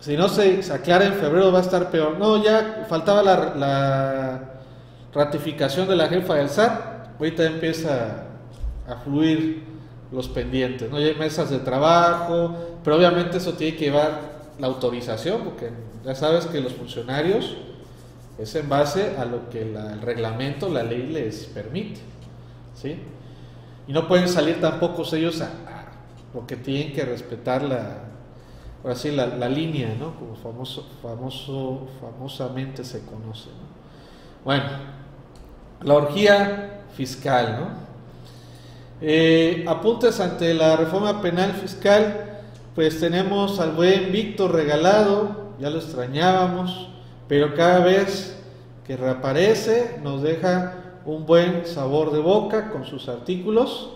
[0.00, 2.18] Si no se, se, aclara en febrero va a estar peor.
[2.18, 4.42] No, ya faltaba la, la
[5.12, 7.18] ratificación de la jefa del SAT.
[7.18, 8.24] Ahorita empieza
[8.88, 9.71] a fluir
[10.12, 10.98] los pendientes, ¿no?
[11.00, 12.54] Ya hay mesas de trabajo,
[12.84, 15.70] pero obviamente eso tiene que llevar la autorización, porque
[16.04, 17.56] ya sabes que los funcionarios
[18.38, 22.00] es en base a lo que el reglamento, la ley les permite.
[22.74, 22.96] ¿sí?
[23.86, 25.50] Y no pueden salir tampoco ellos a,
[26.32, 28.04] porque tienen que respetar la,
[28.84, 30.14] así, la, la, línea, ¿no?
[30.14, 33.48] como famoso, famoso, famosamente se conoce.
[34.44, 34.64] Bueno,
[35.82, 37.58] la orgía fiscal.
[37.60, 37.91] ¿no?
[39.04, 42.38] Eh, apuntes ante la reforma penal fiscal.
[42.76, 46.88] Pues tenemos al buen Víctor regalado, ya lo extrañábamos,
[47.28, 48.38] pero cada vez
[48.86, 53.90] que reaparece nos deja un buen sabor de boca con sus artículos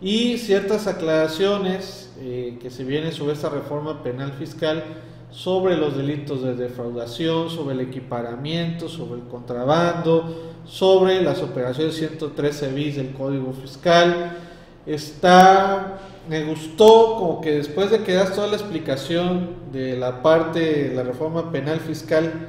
[0.00, 4.84] y ciertas aclaraciones eh, que se vienen sobre esta reforma penal fiscal
[5.30, 12.72] sobre los delitos de defraudación, sobre el equiparamiento, sobre el contrabando, sobre las operaciones 113
[12.72, 14.38] bis del Código Fiscal.
[14.86, 20.88] Está me gustó como que después de que das toda la explicación de la parte
[20.88, 22.48] de la reforma penal fiscal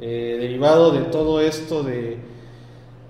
[0.00, 2.18] eh, derivado de todo esto de,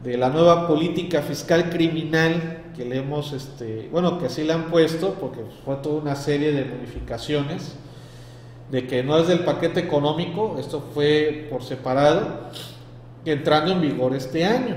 [0.05, 4.71] de, la nueva política fiscal criminal que le hemos, este, bueno, que así le han
[4.71, 7.75] puesto, porque fue toda una serie de modificaciones,
[8.71, 12.51] de que no es del paquete económico, esto fue por separado,
[13.25, 14.77] entrando en vigor este año.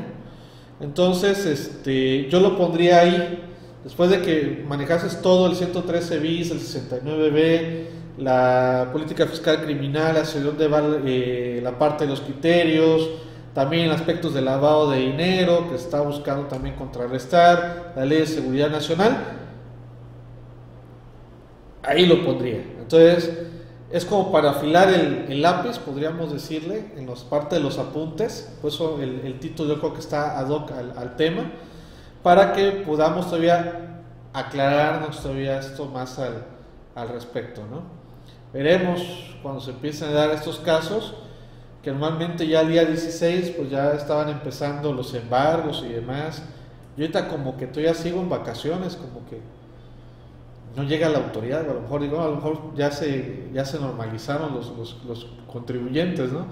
[0.79, 3.43] Entonces, este, yo lo pondría ahí,
[3.83, 7.85] después de que manejases todo el 113 bis, el 69b,
[8.17, 13.09] la política fiscal criminal, hacia dónde va eh, la parte de los criterios,
[13.53, 18.69] también aspectos de lavado de dinero que está buscando también contrarrestar, la ley de seguridad
[18.69, 19.17] nacional,
[21.83, 22.63] ahí lo pondría.
[22.79, 23.31] Entonces,
[23.91, 28.71] es como para afilar el, lápiz, podríamos decirle, en los parte de los apuntes, por
[28.71, 31.51] eso el, título yo creo que está ad hoc al, tema,
[32.21, 36.45] para que podamos todavía aclararnos todavía esto más al,
[36.93, 37.81] al respecto, ¿no?
[38.53, 39.01] Veremos
[39.41, 41.15] cuando se empiecen a dar estos casos,
[41.83, 46.43] que normalmente ya el día 16 pues ya estaban empezando los embargos y demás.
[46.97, 49.39] Yo ahorita como que todavía sigo en vacaciones, como que
[50.75, 53.79] no llega la autoridad, a lo mejor digo, a lo mejor ya se, ya se
[53.79, 54.73] normalizaron los,
[55.07, 56.45] los, contribuyentes, ¿no?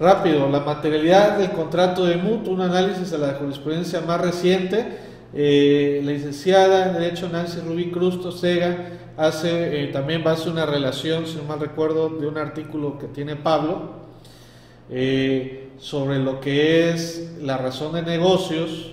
[0.00, 4.98] Rápido, la materialidad del contrato de mutuo, un análisis de la jurisprudencia más reciente,
[5.32, 10.50] eh, la licenciada en Derecho Nancy Rubí Cruz Sega hace, eh, también va a hacer
[10.50, 14.01] una relación, si no mal recuerdo, de un artículo que tiene Pablo,
[14.94, 18.92] eh, sobre lo que es la razón de negocios,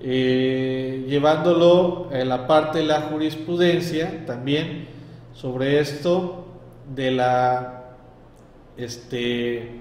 [0.00, 4.88] eh, llevándolo a la parte de la jurisprudencia también
[5.34, 6.46] sobre esto
[6.94, 7.96] de la
[8.78, 9.72] este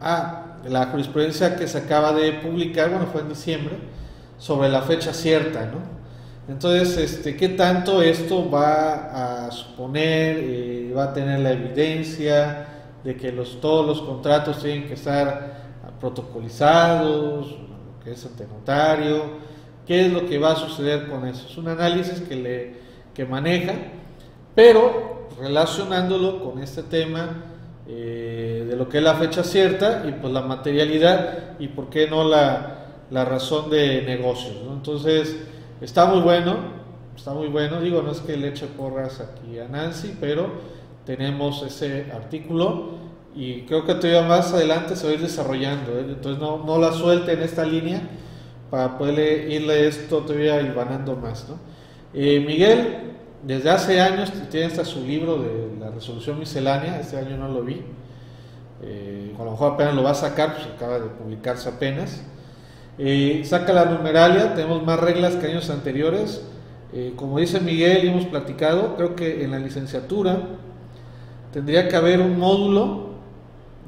[0.00, 3.74] ah, la jurisprudencia que se acaba de publicar, bueno, fue en diciembre,
[4.38, 5.98] sobre la fecha cierta, ¿no?
[6.48, 12.67] Entonces, este, ¿qué tanto esto va a suponer, eh, va a tener la evidencia
[13.08, 17.56] de que los, todos los contratos tienen que estar protocolizados,
[18.04, 19.22] que es ante notario,
[19.86, 21.46] qué es lo que va a suceder con eso.
[21.48, 22.74] Es un análisis que, le,
[23.14, 23.72] que maneja,
[24.54, 27.44] pero relacionándolo con este tema
[27.88, 32.08] eh, de lo que es la fecha cierta y pues la materialidad y por qué
[32.08, 34.54] no la, la razón de negocios.
[34.70, 35.34] Entonces,
[35.80, 36.56] está muy bueno,
[37.16, 40.77] está muy bueno, digo, no es que le eche porras aquí a Nancy, pero
[41.08, 42.90] tenemos ese artículo
[43.34, 46.04] y creo que todavía más adelante se va a ir desarrollando, ¿eh?
[46.06, 48.02] entonces no, no la suelte en esta línea
[48.70, 51.48] para poderle irle esto todavía ganando más.
[51.48, 51.56] ¿no?
[52.12, 57.38] Eh, Miguel, desde hace años tiene hasta su libro de la resolución miscelánea, este año
[57.38, 57.80] no lo vi,
[58.82, 62.22] eh, a lo mejor apenas lo va a sacar, pues acaba de publicarse apenas.
[62.98, 66.44] Eh, saca la numeralia, tenemos más reglas que años anteriores.
[67.16, 70.38] Como dice Miguel hemos platicado, creo que en la licenciatura
[71.52, 73.08] tendría que haber un módulo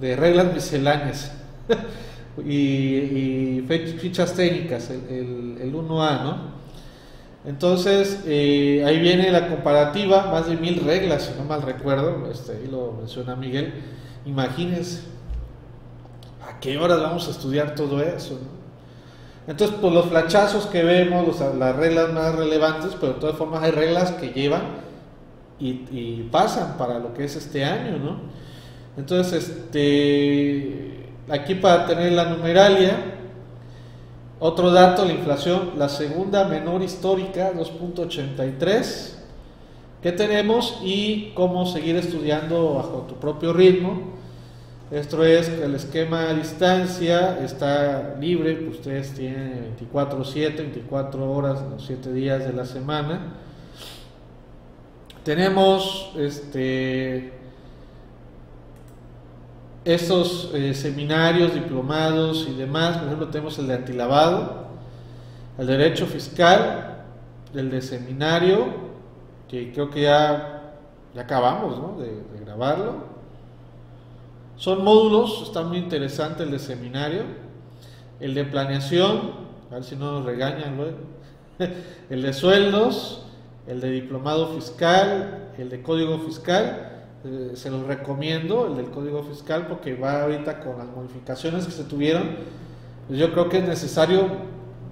[0.00, 1.32] de reglas misceláneas.
[2.44, 3.64] y,
[4.00, 6.60] fichas técnicas, el, el, 1A, ¿no?
[7.44, 12.52] Entonces, eh, ahí viene la comparativa, más de mil reglas, si no mal recuerdo, este,
[12.52, 13.72] ahí lo menciona Miguel.
[14.26, 15.02] Imagínense,
[16.46, 18.38] ¿a qué horas vamos a estudiar todo eso?
[19.46, 23.70] Entonces, pues los flachazos que vemos, las reglas más relevantes, pero de todas formas hay
[23.70, 24.89] reglas que llevan
[25.60, 28.16] y, pasan para lo que es este año, ¿no?
[28.96, 30.90] Entonces, este
[31.30, 33.16] aquí para tener la numeralia.
[34.42, 39.16] Otro dato, la inflación, la segunda menor histórica, 2.83.
[40.02, 40.80] ¿Qué tenemos?
[40.82, 44.18] Y cómo seguir estudiando bajo tu propio ritmo.
[44.90, 51.84] Esto es que el esquema a distancia está libre, ustedes tienen 24/7, 24 horas, los
[51.84, 53.34] 7 días de la semana.
[55.24, 57.40] Tenemos este
[59.84, 64.66] estos eh, seminarios, diplomados y demás, por ejemplo, tenemos el de antilavado,
[65.58, 67.04] el derecho fiscal,
[67.54, 68.66] el de seminario,
[69.48, 70.76] que creo que ya,
[71.18, 73.10] acabamos de, grabarlo.
[74.56, 77.22] Son módulos, está muy interesante el de seminario,
[78.20, 79.32] el de planeación,
[79.70, 80.98] a ver si no nos regañan luego,
[82.10, 83.24] el de sueldos,
[83.70, 86.90] el de diplomado fiscal, el de código fiscal
[87.22, 91.72] eh, se los recomiendo, el del Código Fiscal, porque va ahorita con las modificaciones que
[91.72, 92.30] se tuvieron.
[93.06, 94.26] Pues yo creo que es necesario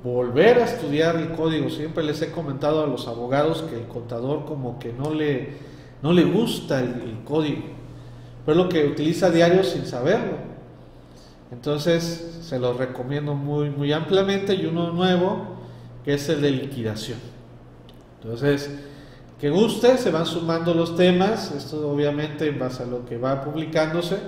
[0.05, 1.71] volver a estudiar el código.
[1.71, 5.55] Siempre les he comentado a los abogados que el contador como que no le,
[6.03, 7.63] no le gusta el, código,
[8.45, 10.37] pero es lo que utiliza a diario sin saberlo.
[11.51, 15.57] Entonces se los recomiendo muy, muy ampliamente y uno nuevo
[16.05, 17.38] que es el de liquidación.
[18.23, 18.71] Entonces,
[19.41, 23.43] que guste, se van sumando los temas, esto obviamente en base a lo que va
[23.45, 24.19] publicándose,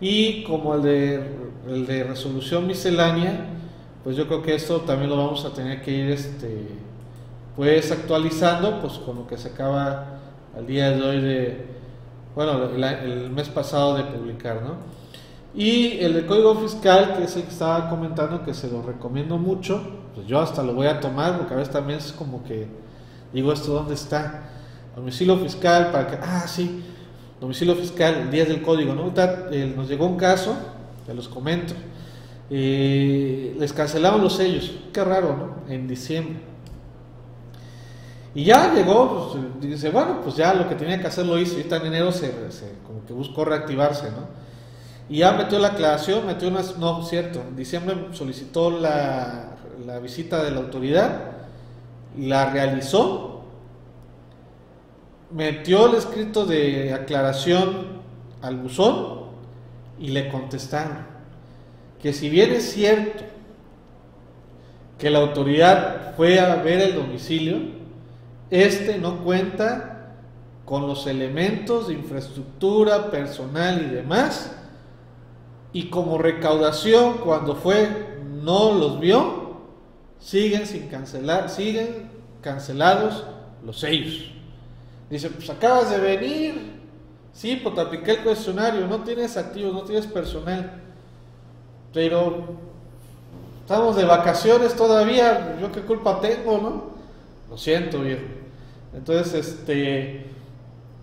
[0.00, 1.30] y como el de,
[1.68, 3.46] el de resolución miscelánea,
[4.02, 6.68] pues yo creo que esto también lo vamos a tener que ir este,
[7.54, 10.20] pues actualizando, pues con lo que se acaba
[10.56, 11.66] al día de hoy de,
[12.34, 14.76] bueno, el, mes pasado de publicar, ¿no?
[15.54, 19.36] Y el de código fiscal, que es el que estaba comentando, que se lo recomiendo
[19.36, 19.82] mucho,
[20.14, 22.68] pues yo hasta lo voy a tomar, porque a veces también es como que
[23.32, 24.44] digo esto, ¿dónde está?
[24.94, 26.82] Domicilio fiscal, para que, ah, sí,
[27.40, 29.12] domicilio fiscal, el día del código, ¿no?
[29.50, 30.56] Eh, nos llegó un caso,
[31.06, 31.74] te los comento,
[32.50, 35.72] eh, les cancelaron los sellos, qué raro, ¿no?
[35.72, 36.50] En diciembre.
[38.34, 41.58] Y ya llegó, pues, dice, bueno, pues ya lo que tenía que hacer lo hizo,
[41.58, 42.32] y en enero se,
[42.86, 44.40] como que buscó reactivarse, ¿no?
[45.08, 50.44] Y ya metió la aclaración, metió unas, no, cierto, en diciembre solicitó la, la visita
[50.44, 51.29] de la autoridad,
[52.18, 53.42] la realizó,
[55.30, 58.00] metió el escrito de aclaración
[58.42, 59.20] al buzón
[59.98, 61.10] y le contestaron
[62.02, 63.24] que si bien es cierto
[64.98, 67.58] que la autoridad fue a ver el domicilio,
[68.50, 70.14] este no cuenta
[70.64, 74.56] con los elementos de infraestructura, personal y demás,
[75.72, 79.39] y como recaudación cuando fue no los vio,
[80.20, 82.10] siguen sin cancelar, siguen
[82.42, 83.24] cancelados
[83.64, 84.30] los sellos.
[85.08, 86.80] Dice, pues acabas de venir,
[87.32, 87.74] sí, pues
[88.06, 90.80] el cuestionario, no tienes activos, no tienes personal,
[91.92, 92.54] pero
[93.62, 96.90] estamos de vacaciones todavía, yo qué culpa tengo, ¿no?
[97.50, 98.22] Lo siento, viejo.
[98.94, 100.26] Entonces, este,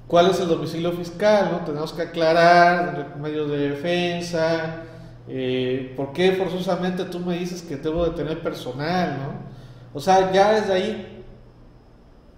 [0.07, 1.49] ¿cuál es el domicilio fiscal?
[1.51, 1.65] ¿no?
[1.65, 4.83] Tenemos que aclarar medios de defensa,
[5.27, 9.17] eh, ¿por qué forzosamente tú me dices que debo de tener personal?
[9.17, 9.47] ¿no?
[9.93, 11.23] O sea, ya desde ahí,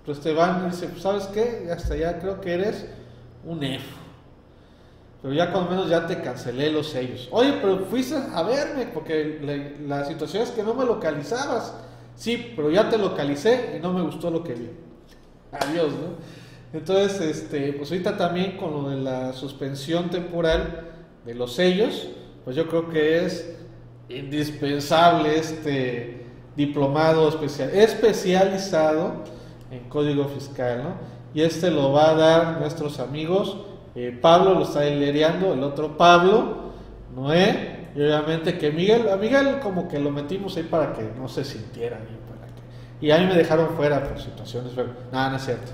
[0.06, 1.70] pues te van y pues, ¿sabes qué?
[1.72, 2.88] Hasta ya creo que eres
[3.46, 3.86] un F.
[5.22, 7.28] Pero ya cuando menos ya te cancelé los sellos.
[7.32, 9.40] Oye, pero fuiste a verme porque
[9.86, 11.74] la, situación es que no me localizabas.
[12.16, 14.70] Sí, pero ya te localicé y no me gustó lo que vi.
[15.52, 16.78] Adiós, ¿no?
[16.78, 20.88] Entonces, este, pues ahorita también con lo de la suspensión temporal
[21.26, 22.10] de los sellos,
[22.50, 23.48] pues yo creo que es
[24.10, 26.26] indispensable este
[26.56, 29.24] diplomado especial, especializado
[29.70, 30.94] en código fiscal, ¿no?
[31.32, 33.56] Y este lo va a dar nuestros amigos,
[33.94, 36.72] eh, Pablo lo está hilereando, el otro Pablo,
[37.16, 41.46] Noé, y obviamente que Miguel, Miguel como que lo metimos ahí para que no se
[41.46, 45.36] sintiera bien, para que, y a mí me dejaron fuera por situaciones, pero nada, no
[45.36, 45.72] es cierto.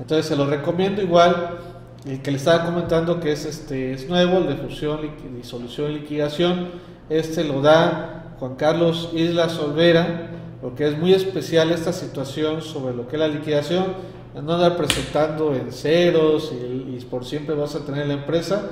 [0.00, 1.60] Entonces se lo recomiendo igual,
[2.06, 5.00] el que le estaba comentando que es este es nuevo, el de fusión,
[5.34, 6.70] disolución y liquidación,
[7.10, 10.30] este lo da Juan Carlos Isla Solvera,
[10.60, 13.86] porque es muy especial esta situación sobre lo que es la liquidación,
[14.34, 18.62] no andar presentando en ceros y, por siempre vas a tener la empresa,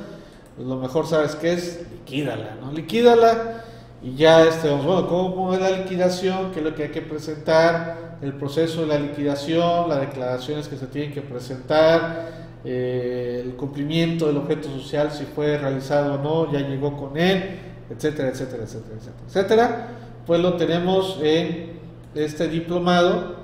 [0.54, 2.70] pues lo mejor sabes que es liquídala, ¿no?
[2.72, 3.64] Liquídala
[4.02, 6.52] y ya este, bueno, ¿cómo es la liquidación?
[6.52, 8.18] ¿Qué es lo que hay que presentar?
[8.20, 14.26] El proceso de la liquidación, las declaraciones que se tienen que presentar, eh, el cumplimiento
[14.26, 17.60] del objeto social, si fue realizado o no, ya llegó con él,
[17.90, 19.88] etcétera, etcétera, etcétera, etcétera, etcétera.
[20.26, 21.74] Pues lo tenemos en
[22.14, 23.36] este diplomado,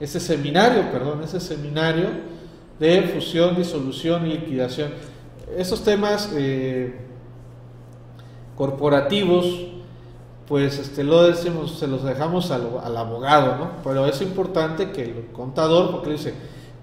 [0.00, 2.06] este seminario, perdón, ese seminario
[2.80, 4.90] de fusión, disolución y liquidación.
[5.56, 6.98] Esos temas eh,
[8.56, 9.46] corporativos,
[10.48, 13.70] pues este, lo decimos, se los dejamos al, al, abogado, ¿no?
[13.84, 16.34] Pero es importante que el contador, porque dice,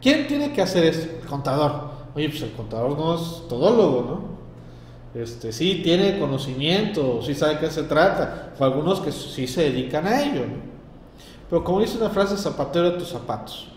[0.06, 1.18] ¿Quién tiene que hacer esto?
[1.20, 1.90] El contador.
[2.14, 5.20] Oye, pues el contador no es todólogo, ¿no?
[5.20, 8.54] Este, sí tiene conocimiento, sí sabe qué se trata.
[8.60, 10.58] O algunos que sí se dedican a ello, ¿no?
[11.50, 13.70] Pero como dice una frase, zapatero de tus zapatos.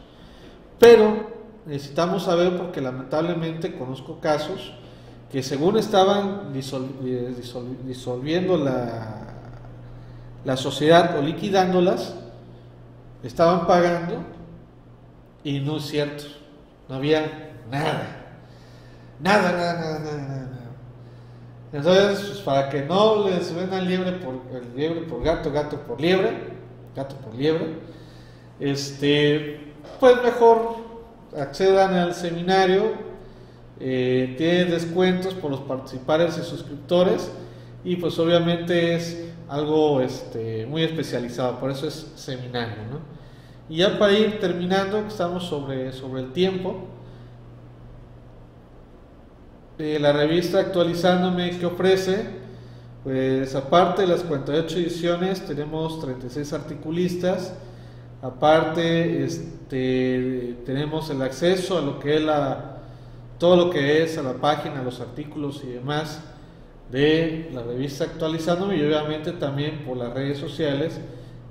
[0.78, 1.30] Pero
[1.64, 4.74] necesitamos saber, porque lamentablemente conozco casos
[5.32, 7.34] que según estaban eh,
[7.86, 9.16] disolviendo la,
[10.44, 12.16] la sociedad o liquidándolas,
[13.22, 14.36] estaban pagando
[15.44, 16.24] y no es cierto,
[16.88, 18.18] no había nada.
[19.20, 20.58] Nada, nada, nada, nada, nada.
[21.72, 24.40] Entonces, pues, para que no les vengan liebre por,
[24.74, 26.30] liebre por gato, gato por liebre,
[26.94, 27.76] gato por liebre,
[28.58, 30.76] este, pues mejor
[31.36, 32.92] accedan al seminario,
[33.80, 37.30] eh, tienen descuentos por los participantes y suscriptores
[37.84, 43.17] y pues obviamente es algo este, muy especializado, por eso es seminario, ¿no?
[43.68, 46.86] Y ya para ir terminando, estamos sobre, sobre el tiempo,
[49.78, 52.26] eh, la revista actualizándome que ofrece,
[53.04, 57.54] pues aparte de las 48 ediciones, tenemos 36 articulistas,
[58.22, 62.78] aparte este, tenemos el acceso a lo que es la,
[63.38, 66.22] todo lo que es a la página, los artículos y demás
[66.90, 70.98] de la revista actualizándome y obviamente también por las redes sociales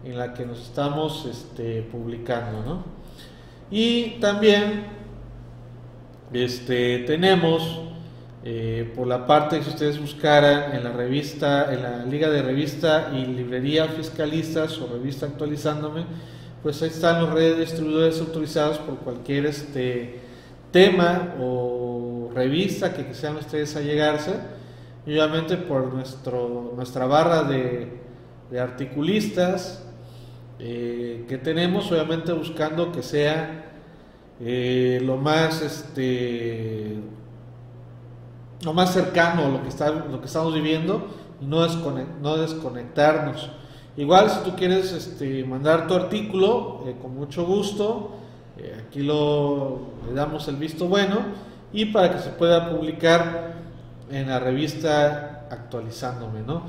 [0.09, 2.63] en la que nos estamos este, publicando.
[2.63, 2.83] ¿no?
[3.69, 4.97] Y también
[6.33, 7.87] Este, tenemos
[8.43, 13.11] eh, por la parte, si ustedes buscaran en la revista, en la Liga de Revista
[13.13, 16.05] y Librería Fiscalistas o Revista Actualizándome,
[16.63, 20.19] pues ahí están los redes distribuidores autorizados por cualquier este,
[20.71, 24.35] tema o revista que quisieran ustedes allegarse.
[25.05, 28.05] Y obviamente por nuestro, nuestra barra de,
[28.57, 29.83] articulistas
[30.59, 33.65] eh, que tenemos, obviamente buscando que sea
[34.39, 36.97] eh, lo más este
[38.63, 41.07] lo más cercano a lo que, está, lo que estamos viviendo
[41.39, 41.67] y no,
[42.21, 43.51] no desconectarnos.
[43.97, 48.15] Igual si tú quieres este, mandar tu artículo, eh, con mucho gusto,
[48.87, 51.19] aquí lo, le damos el visto bueno
[51.71, 53.53] y para que se pueda publicar
[54.09, 56.63] en la revista actualizándome, ¿no?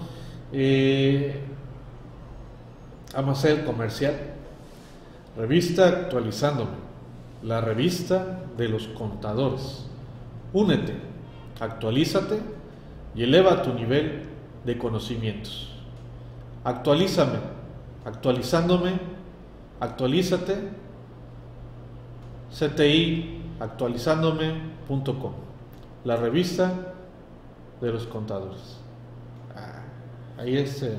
[3.15, 4.15] Vamos a hacer el comercial.
[5.37, 6.71] Revista actualizándome,
[7.43, 9.87] la revista de los contadores.
[10.53, 10.95] Únete,
[11.61, 12.41] actualízate
[13.15, 14.25] y eleva tu nivel
[14.65, 15.73] de conocimientos.
[16.65, 17.39] Actualízame,
[18.05, 18.99] actualizándome,
[19.81, 20.57] actualízate,
[22.51, 25.33] CTI actualizándome.com,
[26.05, 26.73] la revista
[27.81, 28.79] de los contadores.
[29.55, 29.83] Ah,
[30.39, 30.99] ahí es, eh,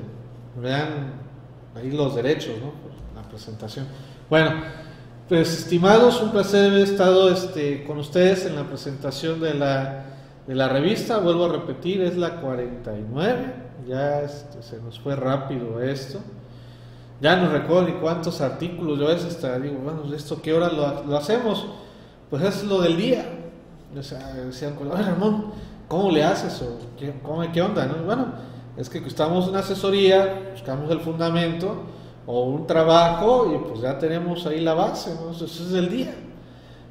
[0.60, 1.29] vean
[1.76, 2.74] ahí los derechos, ¿no?
[3.20, 3.86] La presentación.
[4.30, 4.52] Bueno,
[5.28, 10.06] pues estimados, un placer haber estado este, con ustedes en la presentación de la,
[10.48, 11.20] de la revista.
[11.20, 16.20] Vuelvo a repetir, es la 49 ya este, se nos fue rápido esto.
[17.22, 21.18] Ya no recuerdo ni cuántos artículos, yo veces hasta digo, bueno, ¿esto qué hora lo,
[21.18, 21.68] hacemos?
[22.30, 23.26] Pues es lo del día.
[23.98, 25.52] O sea, decían, Ramón,
[25.88, 26.62] ¿cómo le haces?
[26.62, 27.86] ¿O qué, onda?
[27.88, 28.04] ¿no?
[28.06, 28.28] Bueno,
[28.80, 31.84] es que estamos en asesoría, buscamos el fundamento
[32.26, 35.32] o un trabajo y pues ya tenemos ahí la base, ¿no?
[35.32, 36.16] Eso es el día.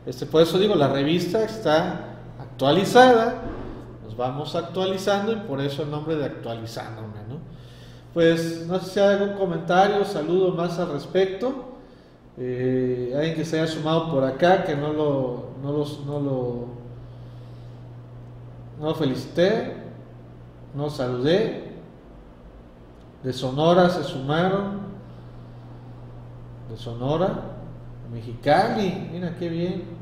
[0.05, 3.43] Este, por eso digo, la revista está actualizada,
[4.19, 7.39] vamos actualizando y por eso el nombre de actualizándome, ¿no?
[8.13, 11.69] Pues no sé si hay algún comentario, saludo más al respecto.
[12.37, 16.67] Eh, alguien que se haya sumado por acá, que no lo, no los, no lo,
[18.81, 19.75] no lo felicité,
[20.75, 21.68] no saludé.
[23.23, 24.89] De Sonora se sumaron.
[26.71, 27.43] De Sonora,
[28.13, 29.99] Mexicali, mira qué bien.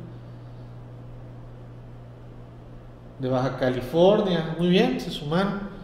[3.18, 4.54] de Baja California.
[4.58, 5.76] Muy bien, se sumaron.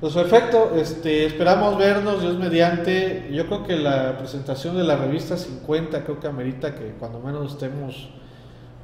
[0.00, 3.30] Pues perfecto, este, esperamos vernos, Dios mediante.
[3.32, 7.52] Yo creo que la presentación de la revista 50, creo que amerita que cuando menos
[7.52, 8.10] estemos,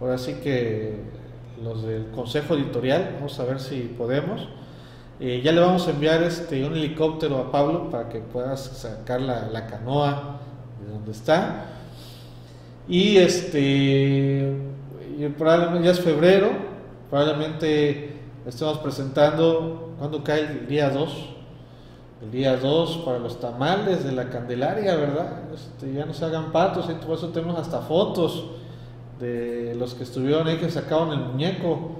[0.00, 1.00] ahora sí que
[1.62, 4.48] los del consejo editorial, vamos a ver si podemos.
[5.24, 9.20] Eh, ya le vamos a enviar este, un helicóptero a Pablo para que puedas sacar
[9.20, 10.40] la, la canoa
[10.84, 11.66] de donde está.
[12.88, 14.52] Y este,
[15.38, 16.72] probablemente ya es febrero,
[17.12, 21.28] Probablemente estemos presentando, cuando cae el día 2?
[22.22, 25.42] El día 2 para los tamales de la Candelaria, ¿verdad?
[25.52, 28.46] Este, ya no se hagan patos, por eso tenemos hasta fotos
[29.20, 31.98] de los que estuvieron ahí que sacaron el muñeco.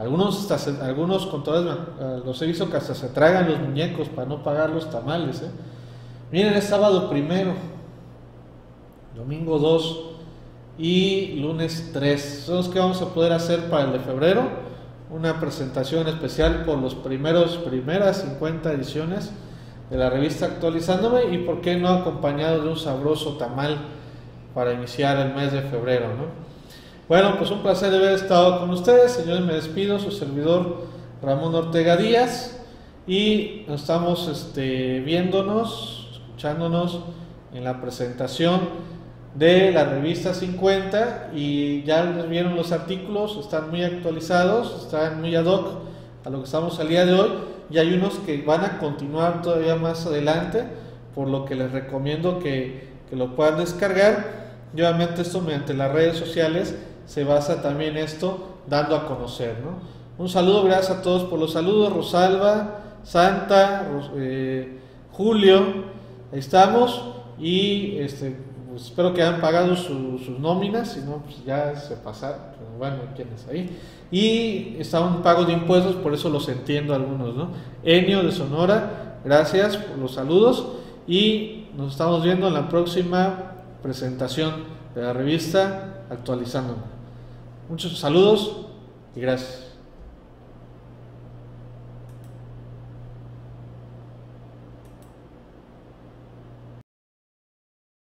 [0.00, 1.74] Algunos, algunos contadores
[2.24, 5.42] los he visto que hasta se tragan los muñecos para no pagar los tamales.
[5.42, 5.50] ¿eh?
[6.32, 7.52] Miren, es sábado primero,
[9.14, 10.04] domingo 2
[10.78, 12.44] y lunes 3.
[12.46, 14.48] Son los que vamos a poder hacer para el de febrero.
[15.10, 19.30] Una presentación especial por los primeros, primeras 50 ediciones
[19.90, 23.76] de la revista Actualizándome y por qué no acompañado de un sabroso tamal
[24.54, 26.06] para iniciar el mes de febrero.
[27.10, 29.10] Bueno, pues un placer haber estado con ustedes.
[29.10, 30.86] Señores, me despido, su servidor
[31.20, 32.56] Ramón Ortega Díaz.
[33.04, 37.00] Y estamos este, viéndonos, escuchándonos
[37.52, 38.60] en la presentación
[39.34, 45.46] de la revista 50 y ya vieron los artículos, están muy actualizados, están muy ad
[45.46, 45.80] hoc
[46.24, 47.30] a lo que estamos al día de hoy.
[47.70, 50.62] Y hay unos que van a continuar todavía más adelante,
[51.16, 54.38] por lo que les recomiendo que, que lo puedan descargar.
[54.76, 56.76] Y obviamente esto mediante las redes sociales
[57.10, 58.38] se basa también esto
[58.68, 59.56] dando a conocer.
[60.16, 63.84] Un saludo, gracias a todos por los saludos, Rosalba, Santa,
[64.14, 64.78] eh,
[65.10, 65.60] Julio,
[66.32, 67.02] ahí estamos
[67.36, 68.36] y este
[68.68, 72.38] pues espero que hayan pagado sus nóminas, si no, pues ya se pasaron,
[72.78, 73.76] bueno, ¿quién es ahí?
[74.12, 77.48] Y está un pago de impuestos, por eso los entiendo algunos, ¿no?
[77.82, 80.64] Enio de Sonora, gracias por los saludos
[81.08, 86.99] y nos estamos viendo en la próxima presentación de la revista Actualizando.
[87.70, 88.66] Muchos saludos
[89.14, 89.69] y gracias.